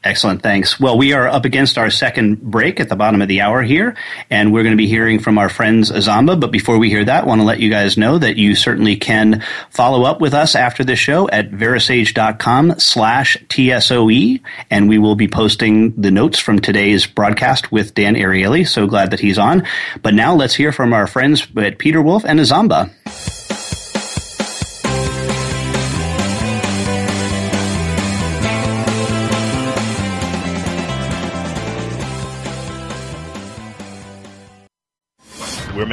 [0.05, 0.79] Excellent, thanks.
[0.79, 3.97] Well, we are up against our second break at the bottom of the hour here,
[4.31, 6.39] and we're going to be hearing from our friends Azamba.
[6.39, 8.97] But before we hear that, I want to let you guys know that you certainly
[8.97, 15.17] can follow up with us after the show at verasage.com slash TSOE, and we will
[15.17, 18.69] be posting the notes from today's broadcast with Dan Ariely.
[18.69, 19.67] So glad that he's on.
[20.03, 22.89] But now let's hear from our friends at Peter Wolf and Azamba.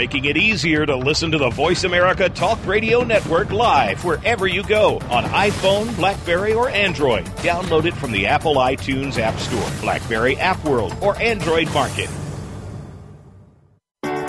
[0.05, 4.61] Making it easier to listen to the Voice America Talk Radio Network live wherever you
[4.61, 7.25] go on iPhone, Blackberry, or Android.
[7.37, 12.07] Download it from the Apple iTunes App Store, Blackberry App World, or Android Market.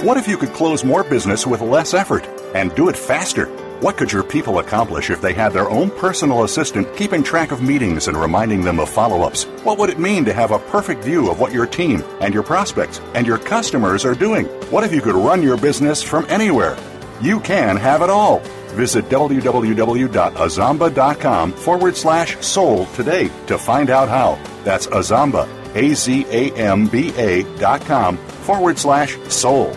[0.03, 3.45] What if you could close more business with less effort and do it faster?
[3.81, 7.61] What could your people accomplish if they had their own personal assistant keeping track of
[7.61, 9.45] meetings and reminding them of follow ups?
[9.65, 12.43] What would it mean to have a perfect view of what your team and your
[12.43, 14.47] prospects and your customers are doing?
[14.71, 16.79] What if you could run your business from anywhere?
[17.21, 18.39] You can have it all.
[18.69, 24.39] Visit www.azamba.com forward slash soul today to find out how.
[24.65, 29.77] That's Azamba, A Z A M B A dot com forward slash soul.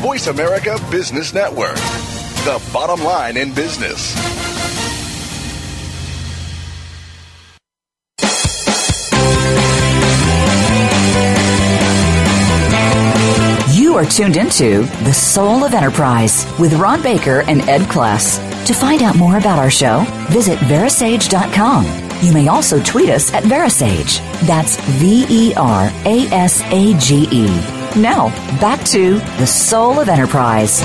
[0.00, 4.16] Voice America Business Network, the bottom line in business.
[13.76, 18.38] You are tuned into The Soul of Enterprise with Ron Baker and Ed Kless.
[18.66, 21.84] To find out more about our show, visit verasage.com.
[22.22, 24.20] You may also tweet us at Verasage.
[24.46, 27.79] That's V E R A S A G E.
[27.96, 28.28] Now,
[28.60, 30.80] back to The Soul of Enterprise.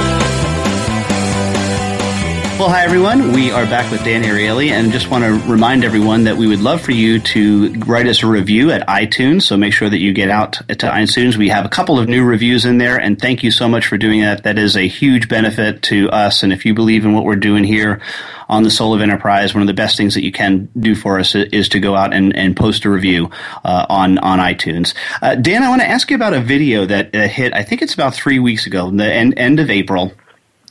[2.58, 3.34] Well, hi everyone.
[3.34, 6.62] We are back with Dan Ariely, and just want to remind everyone that we would
[6.62, 9.41] love for you to write us a review at iTunes.
[9.41, 11.36] So make sure that you get out to iTunes.
[11.36, 13.98] We have a couple of new reviews in there, and thank you so much for
[13.98, 14.44] doing that.
[14.44, 16.44] That is a huge benefit to us.
[16.44, 18.02] And if you believe in what we're doing here
[18.48, 21.20] on the Soul of Enterprise, one of the best things that you can do for
[21.20, 23.32] us is to go out and, and post a review
[23.65, 24.94] uh, on on iTunes.
[25.22, 27.54] Uh, Dan, I want to ask you about a video that uh, hit.
[27.54, 30.13] I think it's about three weeks ago, the end, end of April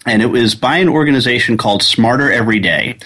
[0.07, 2.99] and it was by an organization called Smarter Every Day.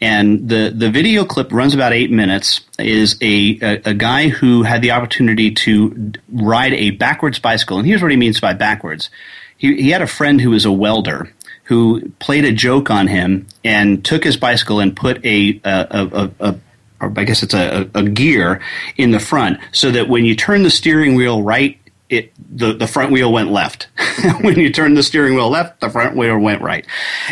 [0.00, 2.60] And the, the video clip runs about eight minutes.
[2.78, 7.86] Is a, a, a guy who had the opportunity to ride a backwards bicycle, and
[7.86, 9.10] here's what he means by backwards.
[9.58, 11.30] He, he had a friend who was a welder
[11.64, 16.30] who played a joke on him and took his bicycle and put a, a, a,
[16.40, 16.58] a
[17.00, 18.60] or I guess it's a, a, gear
[18.96, 21.78] in the front, so that when you turn the steering wheel right,
[22.10, 23.88] it the, the front wheel went left.
[24.40, 26.84] when you turn the steering wheel left, the front wheel went right,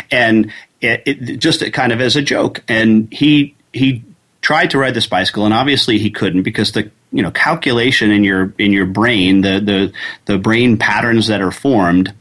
[0.09, 2.63] and it, it just kind of as a joke.
[2.67, 4.03] And he he
[4.41, 8.23] tried to ride this bicycle, and obviously he couldn't because the you know calculation in
[8.23, 9.93] your in your brain, the the
[10.25, 12.13] the brain patterns that are formed.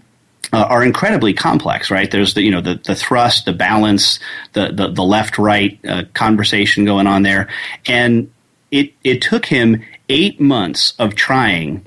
[0.50, 2.11] Uh, are incredibly complex, right?
[2.11, 4.18] There's the you know the, the thrust, the balance,
[4.54, 7.48] the the, the left right uh, conversation going on there,
[7.86, 8.32] and
[8.70, 11.84] it it took him eight months of trying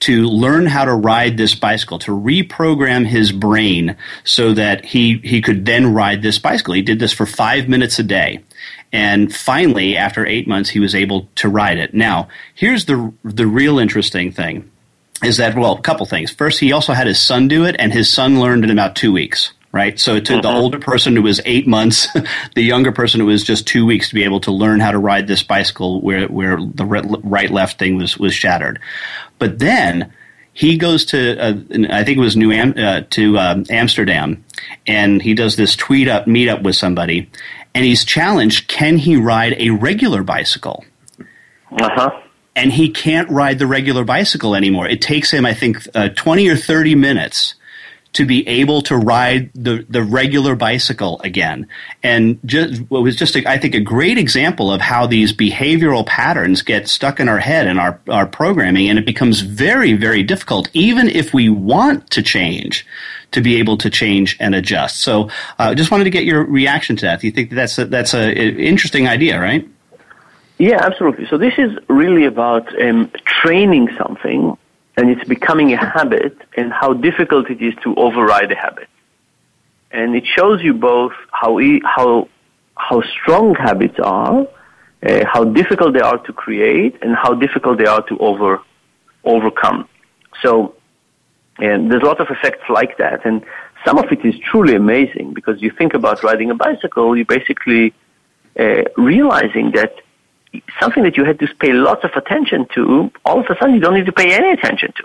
[0.00, 5.40] to learn how to ride this bicycle, to reprogram his brain so that he, he
[5.40, 6.74] could then ride this bicycle.
[6.74, 8.44] He did this for five minutes a day.
[8.92, 11.94] And finally, after eight months, he was able to ride it.
[11.94, 14.70] Now, here's the, the real interesting thing
[15.24, 16.30] is that, well, a couple things.
[16.30, 19.12] First, he also had his son do it, and his son learned in about two
[19.12, 19.52] weeks.
[19.72, 19.98] Right?
[19.98, 22.08] So to the older person who was eight months,
[22.54, 24.98] the younger person who was just two weeks to be able to learn how to
[24.98, 28.80] ride this bicycle where, where the right left thing was, was shattered.
[29.38, 30.12] But then
[30.52, 31.54] he goes to, uh,
[31.90, 34.44] I think it was New Am- uh, to um, Amsterdam,
[34.86, 37.30] and he does this tweet up meetup with somebody,
[37.74, 40.84] and he's challenged, can he ride a regular bicycle?
[41.70, 42.22] Uh huh
[42.56, 44.88] and he can't ride the regular bicycle anymore.
[44.88, 47.54] It takes him, I think, uh, 20 or 30 minutes
[48.16, 51.68] to be able to ride the, the regular bicycle again.
[52.02, 56.06] And just, it was just, a, I think, a great example of how these behavioral
[56.06, 60.22] patterns get stuck in our head and our, our programming, and it becomes very, very
[60.22, 62.86] difficult, even if we want to change,
[63.32, 65.02] to be able to change and adjust.
[65.02, 67.20] So I uh, just wanted to get your reaction to that.
[67.20, 69.68] Do you think that that's a, an interesting idea, right?
[70.56, 71.26] Yeah, absolutely.
[71.26, 74.56] So this is really about um, training something
[74.96, 78.88] and it's becoming a habit and how difficult it is to override a habit.
[79.90, 82.28] And it shows you both how, e- how,
[82.76, 84.46] how strong habits are,
[85.06, 88.60] uh, how difficult they are to create, and how difficult they are to over,
[89.24, 89.88] overcome.
[90.42, 90.74] So,
[91.58, 93.24] and there's a lot of effects like that.
[93.24, 93.44] And
[93.84, 97.94] some of it is truly amazing because you think about riding a bicycle, you're basically
[98.58, 99.94] uh, realizing that
[100.80, 103.80] something that you had to pay lots of attention to, all of a sudden you
[103.80, 105.04] don't need to pay any attention to.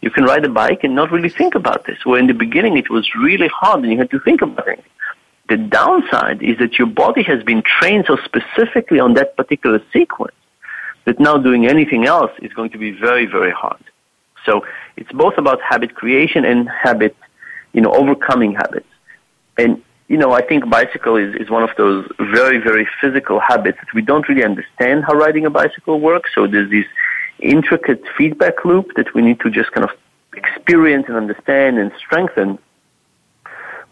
[0.00, 2.04] You can ride a bike and not really think about this.
[2.04, 4.84] Where in the beginning it was really hard and you had to think about it.
[5.48, 10.34] The downside is that your body has been trained so specifically on that particular sequence
[11.04, 13.82] that now doing anything else is going to be very, very hard.
[14.46, 14.64] So
[14.96, 17.16] it's both about habit creation and habit,
[17.72, 18.88] you know, overcoming habits.
[19.58, 23.78] And you know, I think bicycle is, is one of those very, very physical habits
[23.80, 26.30] that we don't really understand how riding a bicycle works.
[26.34, 26.84] So there's this
[27.38, 29.96] intricate feedback loop that we need to just kind of
[30.36, 32.58] experience and understand and strengthen.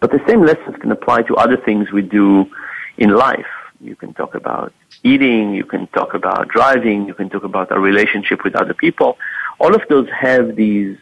[0.00, 2.50] But the same lessons can apply to other things we do
[2.98, 3.46] in life.
[3.80, 7.80] You can talk about eating, you can talk about driving, you can talk about our
[7.80, 9.16] relationship with other people.
[9.58, 10.98] All of those have these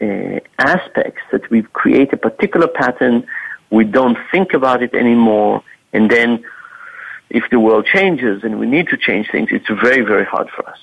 [0.00, 3.26] uh, aspects that we create a particular pattern
[3.72, 6.44] we don't think about it anymore, and then
[7.30, 10.68] if the world changes and we need to change things, it's very, very hard for
[10.68, 10.78] us.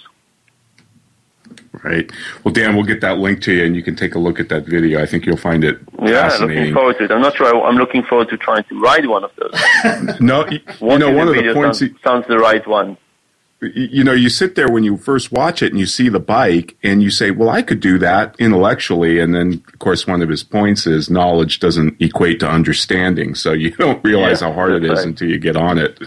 [1.83, 2.11] Right.
[2.43, 4.49] Well, Dan, we'll get that link to you, and you can take a look at
[4.49, 5.01] that video.
[5.01, 7.11] I think you'll find it yeah, looking forward to it.
[7.11, 7.55] I'm not sure.
[7.55, 10.19] I, am looking forward to trying to ride one of those.
[10.19, 12.97] no, you, you know, one of the points sounds, sounds the right one
[13.61, 16.77] you know, you sit there when you first watch it and you see the bike
[16.81, 19.19] and you say, well, I could do that intellectually.
[19.19, 23.35] And then, of course, one of his points is knowledge doesn't equate to understanding.
[23.35, 25.07] So you don't realize yeah, how hard it is right.
[25.07, 26.01] until you get on it.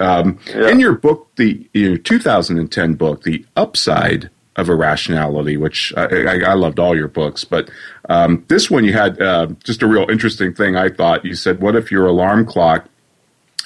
[0.00, 0.68] Um, yeah.
[0.68, 6.54] In your book, the your 2010 book, The Upside of Irrationality, which I, I, I
[6.54, 7.70] loved all your books, but
[8.08, 10.76] um, this one you had uh, just a real interesting thing.
[10.76, 12.88] I thought you said, "What if your alarm clock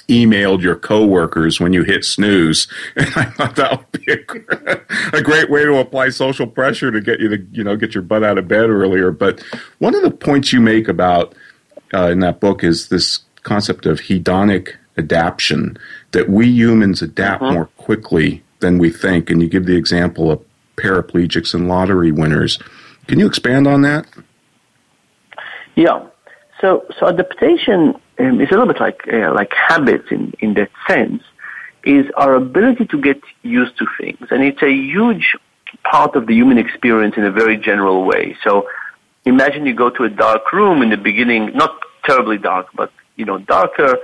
[0.07, 2.67] emailed your coworkers when you hit snooze.
[2.95, 7.01] And I thought that would be a, a, great way to apply social pressure to
[7.01, 9.11] get you to, you know, get your butt out of bed earlier.
[9.11, 9.43] But
[9.79, 11.35] one of the points you make about
[11.93, 15.77] uh, in that book is this concept of hedonic adaptation,
[16.11, 17.53] that we humans adapt uh-huh.
[17.53, 19.29] more quickly than we think.
[19.29, 20.43] And you give the example of
[20.77, 22.59] paraplegics and lottery winners.
[23.07, 24.07] Can you expand on that?
[25.75, 26.07] Yeah.
[26.61, 30.71] So, so adaptation um, is a little bit like uh, like habits in in that
[30.87, 31.23] sense.
[31.83, 35.35] Is our ability to get used to things, and it's a huge
[35.83, 38.35] part of the human experience in a very general way.
[38.43, 38.67] So,
[39.25, 43.25] imagine you go to a dark room in the beginning, not terribly dark, but you
[43.25, 43.97] know darker.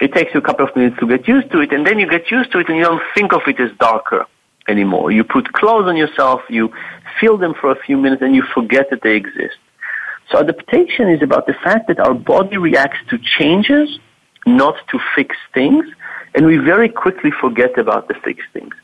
[0.00, 2.08] It takes you a couple of minutes to get used to it, and then you
[2.08, 4.24] get used to it, and you don't think of it as darker
[4.68, 5.10] anymore.
[5.10, 6.72] You put clothes on yourself, you
[7.20, 9.58] feel them for a few minutes, and you forget that they exist.
[10.30, 13.98] So adaptation is about the fact that our body reacts to changes,
[14.44, 15.84] not to fix things,
[16.34, 18.74] and we very quickly forget about the fixed things.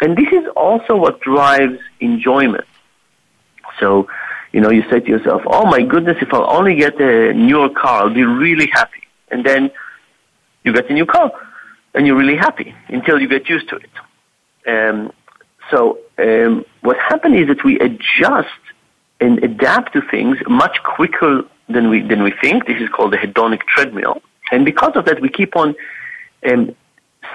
[0.00, 2.64] And this is also what drives enjoyment.
[3.80, 4.08] So,
[4.52, 7.70] you know, you say to yourself, oh my goodness, if I'll only get a newer
[7.70, 9.02] car, I'll be really happy.
[9.30, 9.70] And then
[10.64, 11.32] you get a new car,
[11.94, 13.90] and you're really happy until you get used to it.
[14.66, 15.12] Um,
[15.70, 18.61] so um, what happens is that we adjust
[19.22, 22.66] and adapt to things much quicker than we than we think.
[22.66, 24.20] This is called the hedonic treadmill,
[24.50, 25.74] and because of that, we keep on
[26.48, 26.74] um,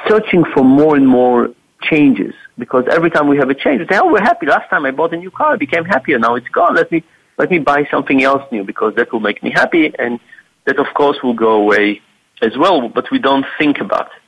[0.08, 1.50] searching for more and more
[1.82, 2.34] changes.
[2.58, 4.46] Because every time we have a change, we say, "Oh, we're happy.
[4.46, 6.20] Last time I bought a new car, I became happier.
[6.20, 6.76] Now it's gone.
[6.76, 7.04] Let me
[7.38, 10.20] let me buy something else new because that will make me happy." And
[10.66, 12.02] that, of course, will go away
[12.42, 12.90] as well.
[12.90, 14.28] But we don't think about it.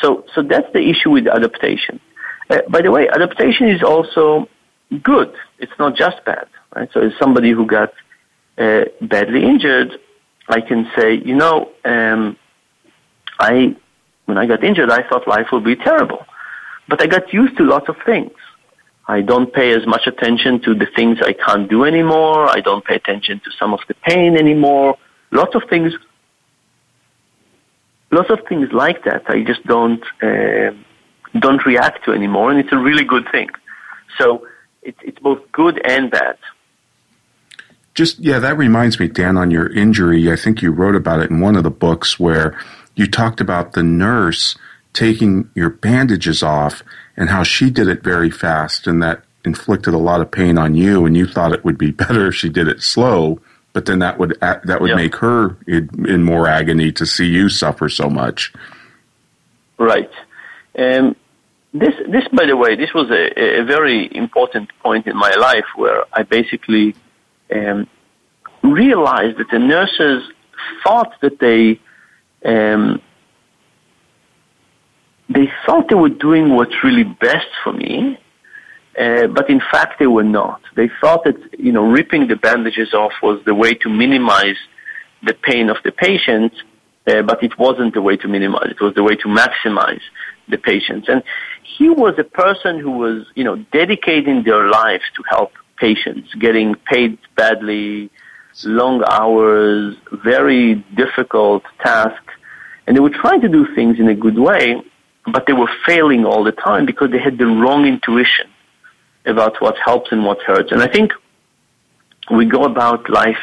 [0.00, 2.00] So, so that's the issue with adaptation.
[2.50, 4.48] Uh, by the way, adaptation is also
[5.02, 5.32] good.
[5.58, 6.46] It's not just bad.
[6.74, 6.88] Right?
[6.92, 7.92] So, as somebody who got
[8.58, 9.98] uh, badly injured,
[10.48, 12.36] I can say, you know, um,
[13.38, 13.76] I
[14.26, 16.24] when I got injured, I thought life would be terrible,
[16.88, 18.32] but I got used to lots of things.
[19.06, 22.48] I don't pay as much attention to the things I can't do anymore.
[22.48, 24.96] I don't pay attention to some of the pain anymore.
[25.30, 25.92] Lots of things,
[28.10, 29.24] lots of things like that.
[29.28, 30.70] I just don't uh,
[31.38, 33.50] don't react to anymore, and it's a really good thing.
[34.18, 34.46] So
[34.82, 36.38] it's it's both good and bad.
[37.94, 40.30] Just yeah, that reminds me, Dan, on your injury.
[40.30, 42.58] I think you wrote about it in one of the books where
[42.94, 44.56] you talked about the nurse
[44.92, 46.82] taking your bandages off
[47.16, 50.74] and how she did it very fast and that inflicted a lot of pain on
[50.74, 53.40] you and you thought it would be better if she did it slow
[53.74, 57.48] but then that would that would make her in, in, more agony to see you
[57.48, 58.52] suffer so much.
[59.78, 60.10] Right.
[60.78, 61.16] Um,
[61.72, 65.64] this this by the way this was a, a very important point in my life
[65.74, 66.94] where i basically
[67.52, 67.86] um,
[68.62, 70.22] realized that the nurses
[70.82, 71.80] thought that they
[72.48, 73.00] um,
[75.28, 78.18] they thought they were doing what's really best for me,
[78.98, 80.60] uh, but in fact they were not.
[80.76, 84.56] They thought that you know ripping the bandages off was the way to minimize
[85.22, 86.52] the pain of the patient,
[87.06, 88.70] uh, but it wasn't the way to minimize.
[88.70, 90.02] It was the way to maximize
[90.48, 91.08] the patients.
[91.08, 91.22] And
[91.62, 96.74] he was a person who was you know dedicating their lives to help patients, getting
[96.74, 98.10] paid badly,
[98.64, 102.22] long hours, very difficult task,
[102.86, 104.82] and they were trying to do things in a good way
[105.26, 108.48] but they were failing all the time because they had the wrong intuition
[109.26, 110.70] about what helps and what hurts.
[110.70, 111.12] And I think
[112.30, 113.38] we go about life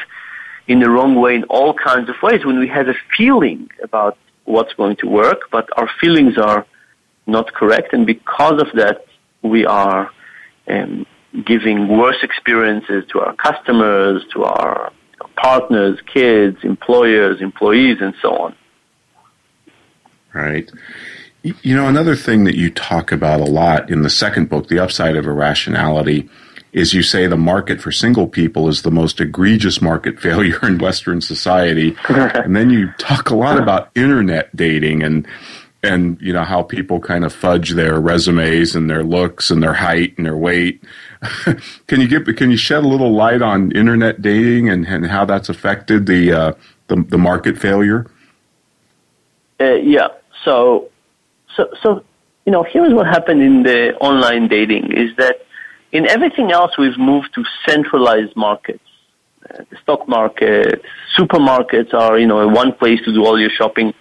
[0.68, 4.18] in the wrong way in all kinds of ways when we have a feeling about
[4.46, 6.66] what's going to work, but our feelings are
[7.26, 7.94] not correct.
[7.94, 9.06] And because of that,
[9.42, 10.12] we are
[10.68, 11.06] um,
[11.46, 14.92] giving worse experiences to our customers, to our
[15.36, 18.56] partners, kids, employers, employees, and so on.
[20.34, 20.70] Right.
[21.44, 24.80] You know, another thing that you talk about a lot in the second book, The
[24.80, 26.30] Upside of Irrationality,
[26.72, 30.78] is you say the market for single people is the most egregious market failure in
[30.78, 31.96] Western society.
[32.08, 35.28] and then you talk a lot about internet dating and
[35.84, 39.74] and you know how people kind of fudge their resumes and their looks and their
[39.74, 40.84] height and their weight.
[41.88, 45.26] can you give can you shed a little light on internet dating and, and how
[45.26, 46.54] that's affected the uh,
[46.88, 48.06] the, the market failure?
[49.60, 50.08] Uh, yeah.
[50.44, 50.92] So
[51.56, 52.04] so, so,
[52.46, 55.46] you know, here's what happened in the online dating is that
[55.92, 58.84] in everything else we've moved to centralized markets.
[59.50, 60.84] Uh, the stock market,
[61.18, 63.94] supermarkets are, you know, one place to do all your shopping.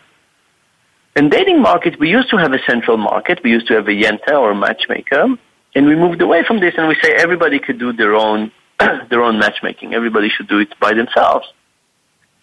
[1.21, 3.41] In dating markets, we used to have a central market.
[3.45, 5.27] We used to have a Yenta or a matchmaker.
[5.75, 8.51] And we moved away from this and we say everybody could do their own,
[9.11, 9.93] their own matchmaking.
[9.93, 11.47] Everybody should do it by themselves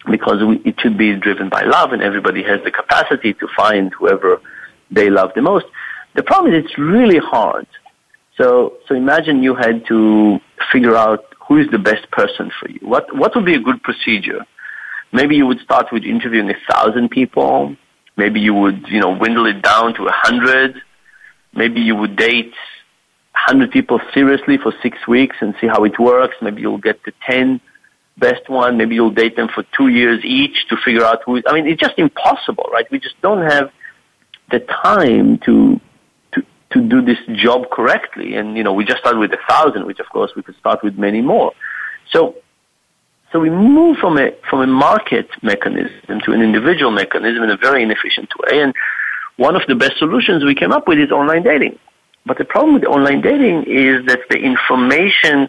[0.08, 3.92] because we, it should be driven by love and everybody has the capacity to find
[3.94, 4.40] whoever
[4.92, 5.66] they love the most.
[6.14, 7.66] The problem is it's really hard.
[8.36, 10.38] So, so imagine you had to
[10.70, 12.78] figure out who is the best person for you.
[12.82, 14.46] What, what would be a good procedure?
[15.10, 17.76] Maybe you would start with interviewing a thousand people.
[18.18, 20.74] Maybe you would, you know, dwindle it down to a hundred.
[21.54, 22.52] Maybe you would date
[23.32, 26.34] hundred people seriously for six weeks and see how it works.
[26.42, 27.60] Maybe you'll get the ten
[28.18, 28.76] best one.
[28.76, 31.40] Maybe you'll date them for two years each to figure out who.
[31.46, 32.90] I mean, it's just impossible, right?
[32.90, 33.70] We just don't have
[34.50, 35.80] the time to
[36.32, 36.42] to
[36.72, 38.34] to do this job correctly.
[38.34, 40.82] And you know, we just started with a thousand, which of course we could start
[40.82, 41.52] with many more.
[42.10, 42.34] So
[43.32, 47.56] so we move from a from a market mechanism to an individual mechanism in a
[47.56, 48.60] very inefficient way.
[48.60, 48.74] And
[49.36, 51.78] one of the best solutions we came up with is online dating.
[52.24, 55.48] But the problem with online dating is that the information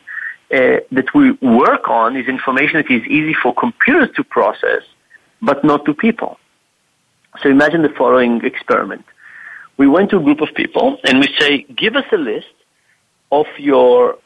[0.54, 4.84] uh, that we work on is information that is easy for computers to process,
[5.42, 6.38] but not to people.
[7.42, 9.06] So imagine the following experiment.
[9.78, 12.48] We went to a group of people and we say, give us a list
[13.32, 14.18] of your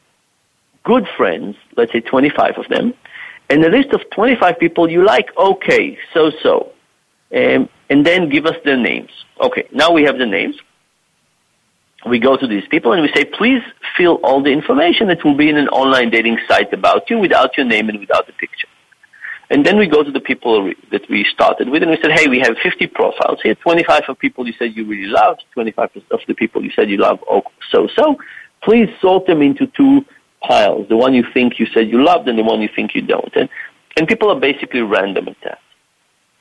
[0.82, 2.94] good friends, let's say 25 of them,
[3.50, 6.72] and a list of 25 people you like, okay, so so.
[7.34, 9.10] Um, and then give us their names.
[9.40, 10.56] Okay, now we have the names.
[12.06, 13.62] We go to these people and we say, please
[13.96, 17.56] fill all the information that will be in an online dating site about you without
[17.56, 18.68] your name and without the picture.
[19.50, 22.28] And then we go to the people that we started with and we said, hey,
[22.28, 26.20] we have 50 profiles here, 25 of people you said you really loved, 25 of
[26.26, 28.16] the people you said you love oh, so-so.
[28.62, 30.04] Please sort them into two
[30.46, 33.02] piles, the one you think you said you loved and the one you think you
[33.02, 33.34] don't.
[33.34, 33.48] And,
[33.96, 35.58] and people are basically random at that.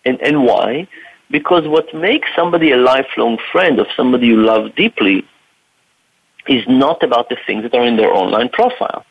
[0.06, 0.88] And, and why?
[1.32, 5.26] Because what makes somebody a lifelong friend of somebody you love deeply
[6.47, 9.06] is not about the things that are in their online profile.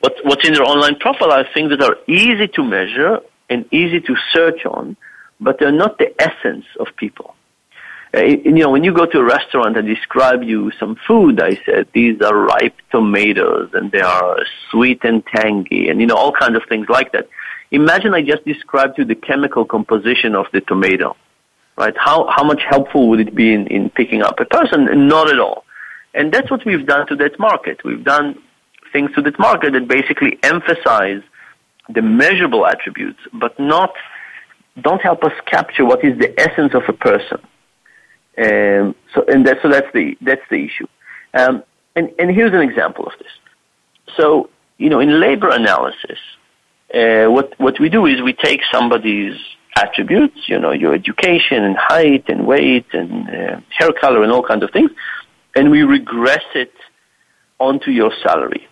[0.00, 3.20] What, what's in their online profile are things that are easy to measure
[3.50, 4.96] and easy to search on,
[5.40, 7.34] but they're not the essence of people.
[8.16, 11.56] Uh, you know, when you go to a restaurant and describe you some food, I
[11.66, 14.38] said these are ripe tomatoes and they are
[14.70, 17.28] sweet and tangy, and you know all kinds of things like that.
[17.72, 21.14] Imagine I just described you the chemical composition of the tomato,
[21.76, 21.94] right?
[21.98, 25.08] How how much helpful would it be in, in picking up a person?
[25.08, 25.64] Not at all.
[26.14, 27.84] And that's what we've done to that market.
[27.84, 28.38] We've done
[28.94, 31.20] things to that market that basically emphasize
[31.90, 33.92] the measurable attributes, but not
[34.80, 37.40] don't help us capture what is the essence of a person.
[38.38, 40.86] Um, so, and that, so that's the that's the issue.
[41.32, 41.62] Um,
[41.94, 43.32] and and here's an example of this.
[44.16, 46.18] So, you know, in labor analysis,
[46.94, 49.36] uh, what what we do is we take somebody's
[49.74, 54.42] attributes, you know, your education and height and weight and uh, hair color and all
[54.42, 54.90] kinds of things,
[55.54, 56.72] and we regress it
[57.58, 58.68] onto your salary.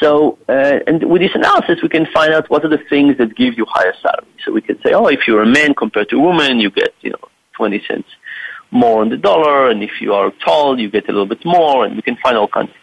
[0.00, 3.36] So, uh, and with this analysis, we can find out what are the things that
[3.36, 4.26] give you higher salary.
[4.44, 6.94] So we can say, oh, if you're a man compared to a woman, you get,
[7.00, 8.08] you know, 20 cents
[8.74, 11.84] more on the dollar, and if you are tall, you get a little bit more,
[11.84, 12.76] and we can find all kinds of.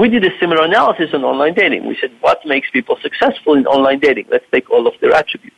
[0.00, 1.86] We did a similar analysis on online dating.
[1.86, 4.26] We said, what makes people successful in online dating?
[4.30, 5.56] Let's take all of their attributes.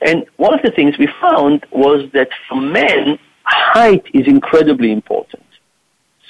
[0.00, 5.44] And one of the things we found was that for men, height is incredibly important.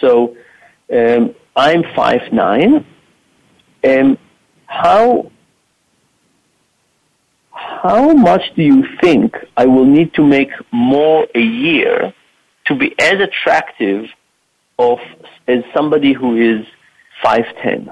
[0.01, 0.37] So
[0.93, 2.87] um, I'm five nine.
[3.85, 4.17] And
[4.67, 5.31] how
[7.51, 12.15] how much do you think I will need to make more a year
[12.67, 14.07] to be as attractive
[14.79, 14.99] of
[15.49, 16.67] as somebody who is
[17.23, 17.91] five ten?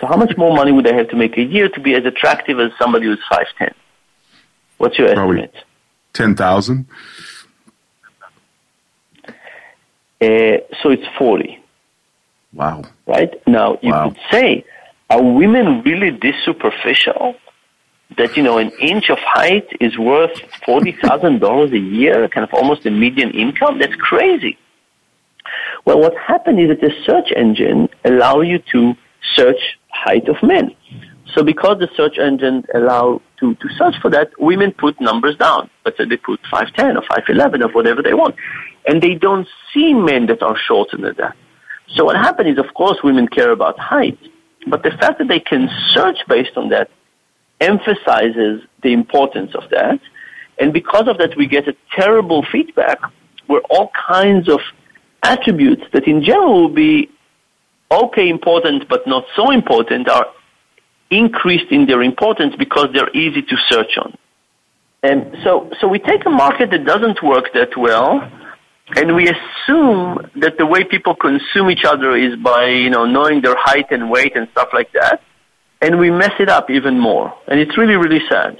[0.00, 2.04] So how much more money would I have to make a year to be as
[2.04, 3.74] attractive as somebody who's five ten?
[4.78, 5.64] What's your Probably estimate?
[6.12, 6.86] Ten thousand.
[10.20, 11.62] Uh, so it's forty.
[12.52, 12.84] Wow.
[13.06, 14.08] Right now, you Wow.
[14.08, 14.64] could say,
[15.10, 17.34] are women really this superficial?
[18.16, 22.44] That you know, an inch of height is worth forty thousand dollars a year, kind
[22.44, 23.78] of almost a median income.
[23.78, 24.56] That's crazy.
[25.84, 28.94] Well, what happened is that the search engine allow you to
[29.34, 30.74] search height of men.
[31.34, 35.68] So because the search engine allow to, to search for that, women put numbers down.
[35.84, 38.36] Let's say they put 5'10 or 5'11 or whatever they want.
[38.86, 41.36] And they don't see men that are shorter than that.
[41.94, 44.18] So what happened is, of course, women care about height.
[44.66, 46.90] But the fact that they can search based on that
[47.60, 50.00] emphasizes the importance of that.
[50.58, 52.98] And because of that, we get a terrible feedback
[53.46, 54.60] where all kinds of
[55.22, 57.10] attributes that in general will be
[57.90, 60.26] okay important but not so important are
[61.10, 64.16] increased in their importance because they're easy to search on.
[65.02, 68.28] And so, so we take a market that doesn't work that well,
[68.96, 73.40] and we assume that the way people consume each other is by, you know, knowing
[73.40, 75.22] their height and weight and stuff like that,
[75.80, 77.34] and we mess it up even more.
[77.48, 78.58] And it's really, really sad.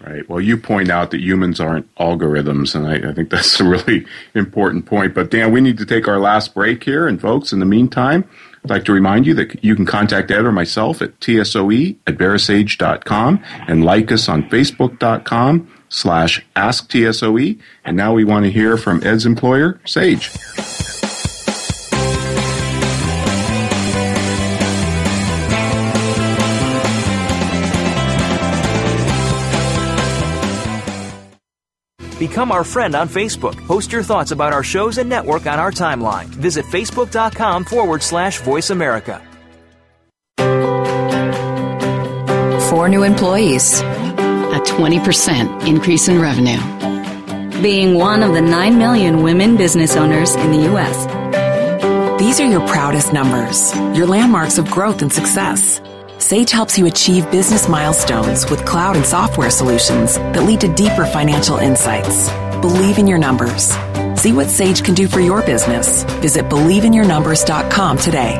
[0.00, 0.26] Right.
[0.30, 4.06] Well, you point out that humans aren't algorithms, and I, I, think that's a really
[4.34, 5.14] important point.
[5.14, 7.06] But Dan, we need to take our last break here.
[7.06, 8.26] And folks, in the meantime,
[8.64, 12.16] I'd like to remind you that you can contact Ed or myself at tsoe at
[12.16, 17.60] verasage.com and like us on facebook.com slash asktsoe.
[17.84, 20.30] And now we want to hear from Ed's employer, Sage.
[32.30, 33.56] Become our friend on Facebook.
[33.66, 36.26] Post your thoughts about our shows and network on our timeline.
[36.26, 39.20] Visit facebook.com forward slash voice America.
[42.70, 46.60] Four new employees, a 20% increase in revenue.
[47.60, 52.20] Being one of the 9 million women business owners in the U.S.
[52.20, 55.80] These are your proudest numbers, your landmarks of growth and success.
[56.30, 61.04] Sage helps you achieve business milestones with cloud and software solutions that lead to deeper
[61.04, 62.28] financial insights.
[62.60, 63.76] Believe in your numbers.
[64.14, 66.04] See what Sage can do for your business.
[66.20, 68.34] Visit believeinyournumbers.com today.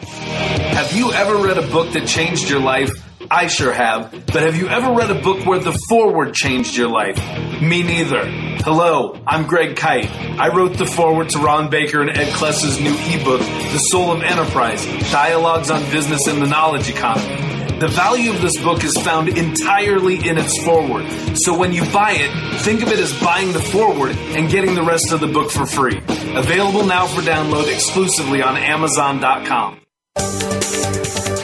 [0.00, 2.90] Have you ever read a book that changed your life?
[3.30, 4.10] I sure have.
[4.10, 7.18] But have you ever read a book where the foreword changed your life?
[7.62, 8.45] Me neither.
[8.66, 10.10] Hello, I'm Greg Kyte.
[10.40, 14.22] I wrote the foreword to Ron Baker and Ed Kless's new ebook, The Soul of
[14.24, 17.78] Enterprise Dialogues on Business and the Knowledge Economy.
[17.78, 21.06] The value of this book is found entirely in its foreword.
[21.38, 24.82] So when you buy it, think of it as buying the foreword and getting the
[24.82, 25.98] rest of the book for free.
[26.34, 29.80] Available now for download exclusively on Amazon.com.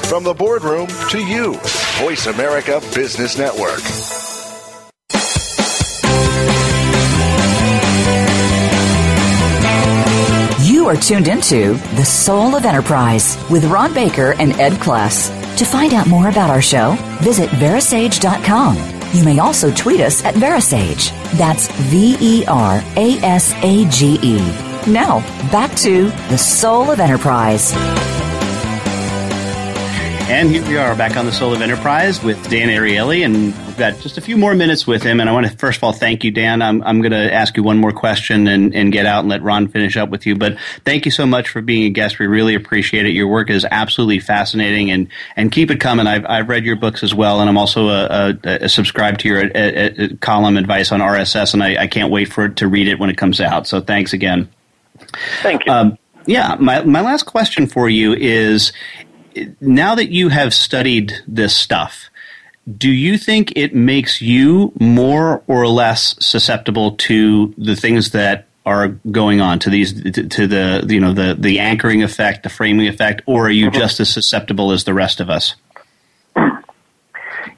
[0.08, 1.54] From the boardroom to you,
[2.00, 4.01] Voice America Business Network.
[10.82, 15.30] You are tuned into The Soul of Enterprise with Ron Baker and Ed Kless.
[15.56, 18.76] To find out more about our show, visit verasage.com.
[19.12, 21.12] You may also tweet us at Verasage.
[21.38, 24.38] That's V E R A S A G E.
[24.88, 25.20] Now,
[25.52, 27.72] back to the soul of enterprise.
[30.32, 33.76] And here we are back on the Soul of Enterprise with Dan Ariely, and we've
[33.76, 35.20] got just a few more minutes with him.
[35.20, 36.62] And I want to first of all thank you, Dan.
[36.62, 39.42] I'm, I'm going to ask you one more question and, and get out and let
[39.42, 40.34] Ron finish up with you.
[40.34, 40.56] But
[40.86, 42.18] thank you so much for being a guest.
[42.18, 43.10] We really appreciate it.
[43.10, 46.06] Your work is absolutely fascinating, and, and keep it coming.
[46.06, 49.28] I've, I've read your books as well, and I'm also a, a, a subscribed to
[49.28, 52.68] your a, a column advice on RSS, and I, I can't wait for it to
[52.68, 53.66] read it when it comes out.
[53.66, 54.48] So thanks again.
[55.42, 55.72] Thank you.
[55.72, 58.72] Um, yeah, my, my last question for you is
[59.60, 62.10] now that you have studied this stuff,
[62.78, 68.88] do you think it makes you more or less susceptible to the things that are
[69.10, 72.86] going on to these to, to the you know the the anchoring effect, the framing
[72.86, 73.80] effect, or are you mm-hmm.
[73.80, 75.56] just as susceptible as the rest of us?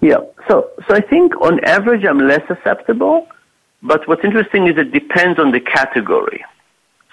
[0.01, 0.21] Yeah.
[0.49, 3.29] So so I think on average I'm less susceptible,
[3.83, 6.43] but what's interesting is it depends on the category.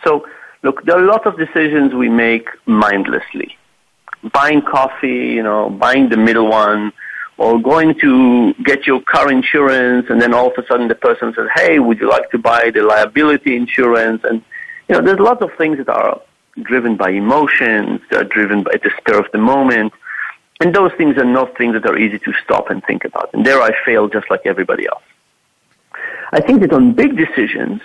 [0.06, 0.26] So
[0.64, 3.58] look, there are a lot of decisions we make mindlessly
[4.34, 6.94] buying coffee, you know, buying the middle one,
[7.38, 11.34] or going to get your car insurance, and then all of a sudden the person
[11.34, 14.44] says, "Hey, would you like to buy the liability insurance?" And
[14.88, 16.22] you know, there's lots of things that are
[16.62, 19.94] driven by emotions, they're driven by the spur of the moment,
[20.60, 23.34] and those things are not things that are easy to stop and think about.
[23.34, 25.04] And there, I fail just like everybody else.
[26.34, 27.82] I think that on big decisions,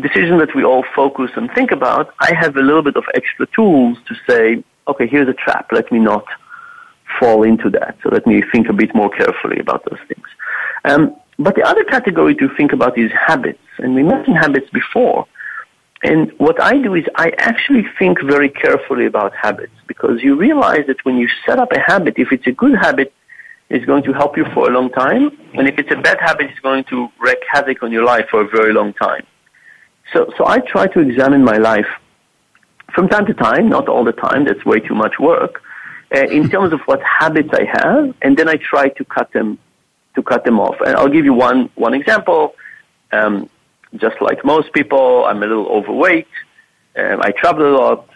[0.00, 3.46] decisions that we all focus and think about, I have a little bit of extra
[3.46, 5.68] tools to say, okay, here's a trap.
[5.72, 6.24] Let me not
[7.18, 7.96] fall into that.
[8.02, 10.26] So let me think a bit more carefully about those things.
[10.84, 13.60] Um, but the other category to think about is habits.
[13.78, 15.26] And we mentioned habits before.
[16.02, 20.84] And what I do is I actually think very carefully about habits because you realize
[20.86, 23.12] that when you set up a habit, if it's a good habit,
[23.68, 25.36] it's going to help you for a long time.
[25.54, 28.42] And if it's a bad habit, it's going to wreak havoc on your life for
[28.42, 29.26] a very long time.
[30.12, 31.86] So, so I try to examine my life
[32.94, 35.62] from time to time, not all the time, that's way too much work,
[36.14, 39.58] uh, in terms of what habits I have, and then I try to cut them,
[40.14, 40.76] to cut them off.
[40.80, 42.54] And I'll give you one, one example.
[43.12, 43.48] Um,
[43.96, 46.28] just like most people, I'm a little overweight.
[46.96, 48.08] Um, I travel a lot.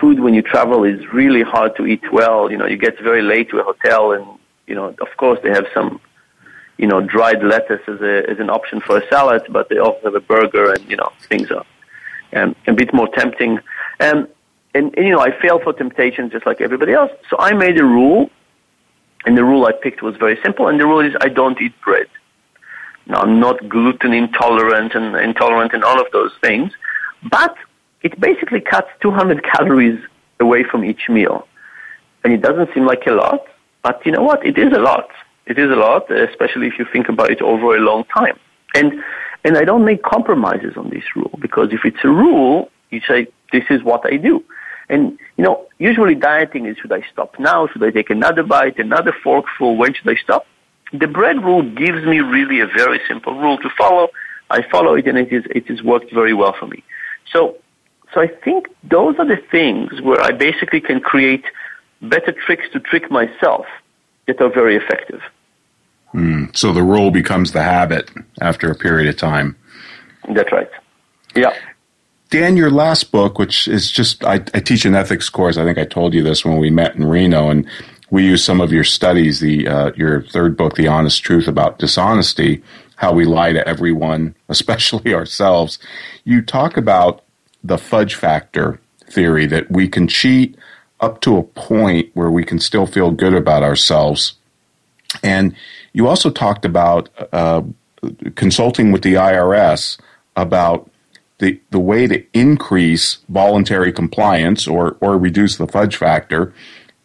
[0.00, 2.50] Food when you travel is really hard to eat well.
[2.50, 4.26] You know, you get very late to a hotel and,
[4.66, 6.00] you know, of course they have some,
[6.76, 10.00] you know, dried lettuce as, a, as an option for a salad, but they also
[10.04, 11.64] have a burger and, you know, things are
[12.34, 13.58] um, a bit more tempting.
[14.00, 14.28] Um,
[14.74, 17.10] and, and, you know, I fail for temptation just like everybody else.
[17.30, 18.30] So I made a rule,
[19.24, 20.68] and the rule I picked was very simple.
[20.68, 22.06] And the rule is I don't eat bread.
[23.06, 26.72] Now I'm not gluten intolerant and intolerant and all of those things,
[27.30, 27.56] but
[28.02, 29.98] it basically cuts 200 calories
[30.40, 31.48] away from each meal.
[32.22, 33.46] And it doesn't seem like a lot,
[33.82, 34.44] but you know what?
[34.44, 35.08] It is a lot.
[35.46, 38.38] It is a lot, especially if you think about it over a long time.
[38.74, 39.02] And
[39.44, 43.28] and I don't make compromises on this rule because if it's a rule, you say,
[43.52, 44.44] this is what I do.
[44.88, 47.66] And, you know, usually dieting is should I stop now?
[47.68, 49.76] Should I take another bite, another forkful?
[49.76, 50.46] When should I stop?
[50.92, 54.08] The bread rule gives me really a very simple rule to follow.
[54.50, 56.82] I follow it and it is, it has worked very well for me.
[57.30, 57.56] So,
[58.14, 61.44] so I think those are the things where I basically can create
[62.00, 63.66] better tricks to trick myself
[64.26, 65.20] that are very effective.
[66.14, 69.56] Mm, so the rule becomes the habit after a period of time.
[70.34, 70.70] That's right.
[71.34, 71.54] Yeah.
[72.30, 75.56] Dan, your last book, which is just, I, I, teach an ethics course.
[75.56, 77.66] I think I told you this when we met in Reno, and
[78.10, 81.78] we use some of your studies, the, uh, your third book, The Honest Truth About
[81.78, 82.62] Dishonesty,
[82.96, 85.78] how we lie to everyone, especially ourselves.
[86.24, 87.24] You talk about
[87.64, 90.56] the fudge factor theory that we can cheat
[91.00, 94.34] up to a point where we can still feel good about ourselves.
[95.22, 95.56] And
[95.94, 97.62] you also talked about uh,
[98.34, 99.98] consulting with the IRS
[100.36, 100.90] about
[101.38, 106.52] the, the way to increase voluntary compliance or, or reduce the fudge factor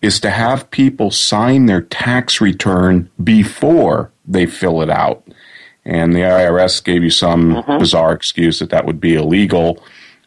[0.02, 5.26] is to have people sign their tax return before they fill it out.
[5.86, 7.80] And the IRS gave you some uh-huh.
[7.80, 9.84] bizarre excuse that that would be illegal.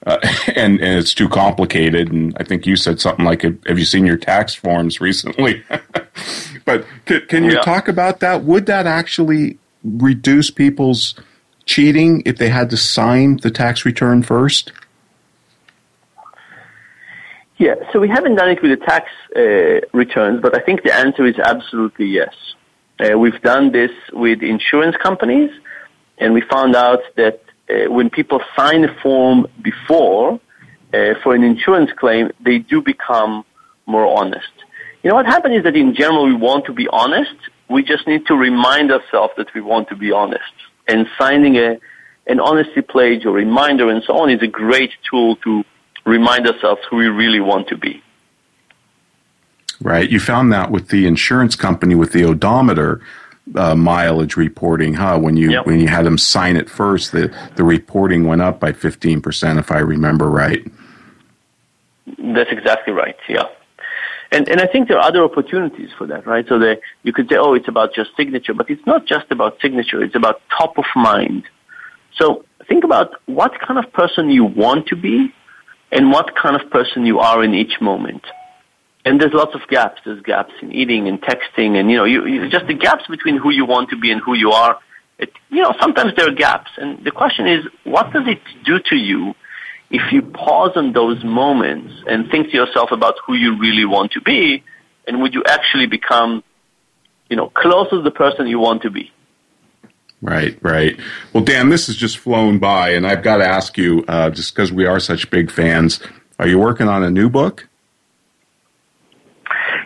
[0.06, 0.18] Uh,
[0.54, 2.12] and, and it's too complicated.
[2.12, 5.64] And I think you said something like, "Have you seen your tax forms recently?"
[6.64, 7.60] but can, can you yeah.
[7.60, 8.44] talk about that?
[8.44, 11.14] Would that actually reduce people's
[11.66, 14.72] cheating if they had to sign the tax return first?
[17.58, 20.94] Yeah, so we haven't done it with the tax uh, returns, but I think the
[20.94, 22.34] answer is absolutely yes.
[22.98, 25.50] Uh, we've done this with insurance companies,
[26.18, 30.40] and we found out that uh, when people sign a form before
[30.94, 33.44] uh, for an insurance claim, they do become
[33.86, 34.52] more honest.
[35.02, 37.36] You know, what happens is that in general we want to be honest.
[37.68, 40.52] We just need to remind ourselves that we want to be honest.
[40.88, 41.78] And signing a,
[42.26, 45.64] an honesty pledge or reminder and so on is a great tool to
[46.04, 48.02] remind ourselves who we really want to be.
[49.82, 50.08] Right.
[50.08, 53.02] You found that with the insurance company with the odometer
[53.54, 55.18] uh, mileage reporting, huh?
[55.18, 55.66] When you yep.
[55.66, 59.58] when you had them sign it first, the the reporting went up by fifteen percent,
[59.58, 60.64] if I remember right.
[62.18, 63.16] That's exactly right.
[63.28, 63.44] Yeah.
[64.32, 66.46] And, and I think there are other opportunities for that, right?
[66.48, 69.60] So that you could say, oh, it's about just signature, but it's not just about
[69.60, 70.02] signature.
[70.02, 71.44] It's about top of mind.
[72.16, 75.32] So think about what kind of person you want to be
[75.92, 78.26] and what kind of person you are in each moment.
[79.04, 80.00] And there's lots of gaps.
[80.04, 83.36] There's gaps in eating and texting and, you know, you, you, just the gaps between
[83.36, 84.78] who you want to be and who you are.
[85.18, 86.70] It, you know, sometimes there are gaps.
[86.76, 89.34] And the question is, what does it do to you
[89.90, 94.12] if you pause on those moments and think to yourself about who you really want
[94.12, 94.62] to be,
[95.06, 96.42] and would you actually become,
[97.28, 99.12] you know, close to the person you want to be?
[100.22, 100.98] Right, right.
[101.32, 104.54] Well, Dan, this has just flown by, and I've got to ask you, uh, just
[104.54, 106.00] because we are such big fans,
[106.38, 107.68] are you working on a new book?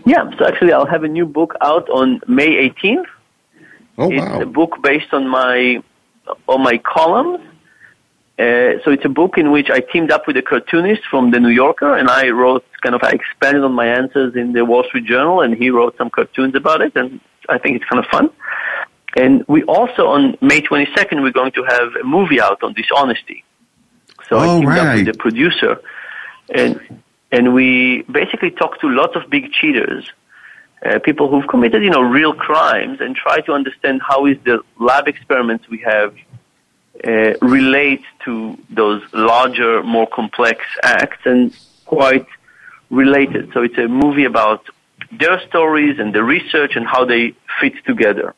[0.06, 3.04] Yeah, so actually, I'll have a new book out on May 18th.
[3.98, 4.36] Oh, wow.
[4.36, 5.82] It's a book based on my
[6.46, 7.40] on my columns
[8.40, 11.38] uh, so it's a book in which I teamed up with a cartoonist from the
[11.38, 14.82] New Yorker, and I wrote kind of I expanded on my answers in the Wall
[14.84, 17.20] Street Journal, and he wrote some cartoons about it, and
[17.50, 18.30] I think it's kind of fun.
[19.14, 23.44] And we also on May 22nd we're going to have a movie out on dishonesty.
[24.28, 24.78] So oh, I teamed right.
[24.78, 25.82] up with the producer,
[26.54, 30.10] and and we basically talked to lots of big cheaters,
[30.86, 34.62] uh, people who've committed you know real crimes, and try to understand how is the
[34.78, 36.14] lab experiments we have
[37.06, 42.26] uh, relate to those larger, more complex acts and quite
[42.90, 43.52] related.
[43.52, 44.66] So it's a movie about
[45.12, 48.34] their stories and the research and how they fit together.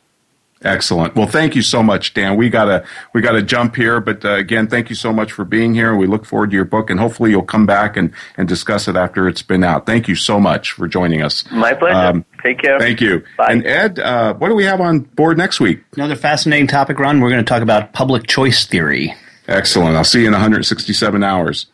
[0.65, 1.17] Excellent.
[1.17, 2.37] Well, thank you so much, Dan.
[2.37, 5.75] We gotta we gotta jump here, but uh, again, thank you so much for being
[5.75, 5.97] here.
[5.97, 8.95] We look forward to your book, and hopefully, you'll come back and and discuss it
[8.95, 9.87] after it's been out.
[9.87, 11.45] Thank you so much for joining us.
[11.51, 11.97] My pleasure.
[11.97, 12.79] Um, Take care.
[12.79, 13.25] Thank you.
[13.37, 13.49] Bye.
[13.51, 15.83] And Ed, uh, what do we have on board next week?
[15.95, 17.21] Another fascinating topic, Ron.
[17.21, 19.15] We're going to talk about public choice theory.
[19.49, 19.97] Excellent.
[19.97, 21.67] I'll see you in 167 hours.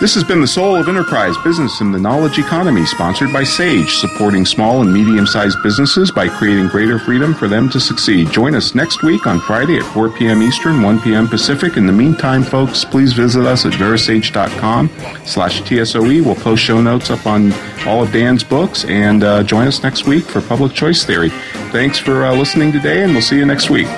[0.00, 3.96] This has been the Soul of Enterprise Business in the Knowledge Economy, sponsored by Sage,
[3.96, 8.30] supporting small and medium sized businesses by creating greater freedom for them to succeed.
[8.30, 10.40] Join us next week on Friday at 4 p.m.
[10.40, 11.26] Eastern, 1 p.m.
[11.26, 11.76] Pacific.
[11.76, 14.88] In the meantime, folks, please visit us at verasage.com
[15.24, 16.24] slash TSOE.
[16.24, 17.52] We'll post show notes up on
[17.84, 21.30] all of Dan's books and uh, join us next week for Public Choice Theory.
[21.72, 23.88] Thanks for uh, listening today, and we'll see you next week.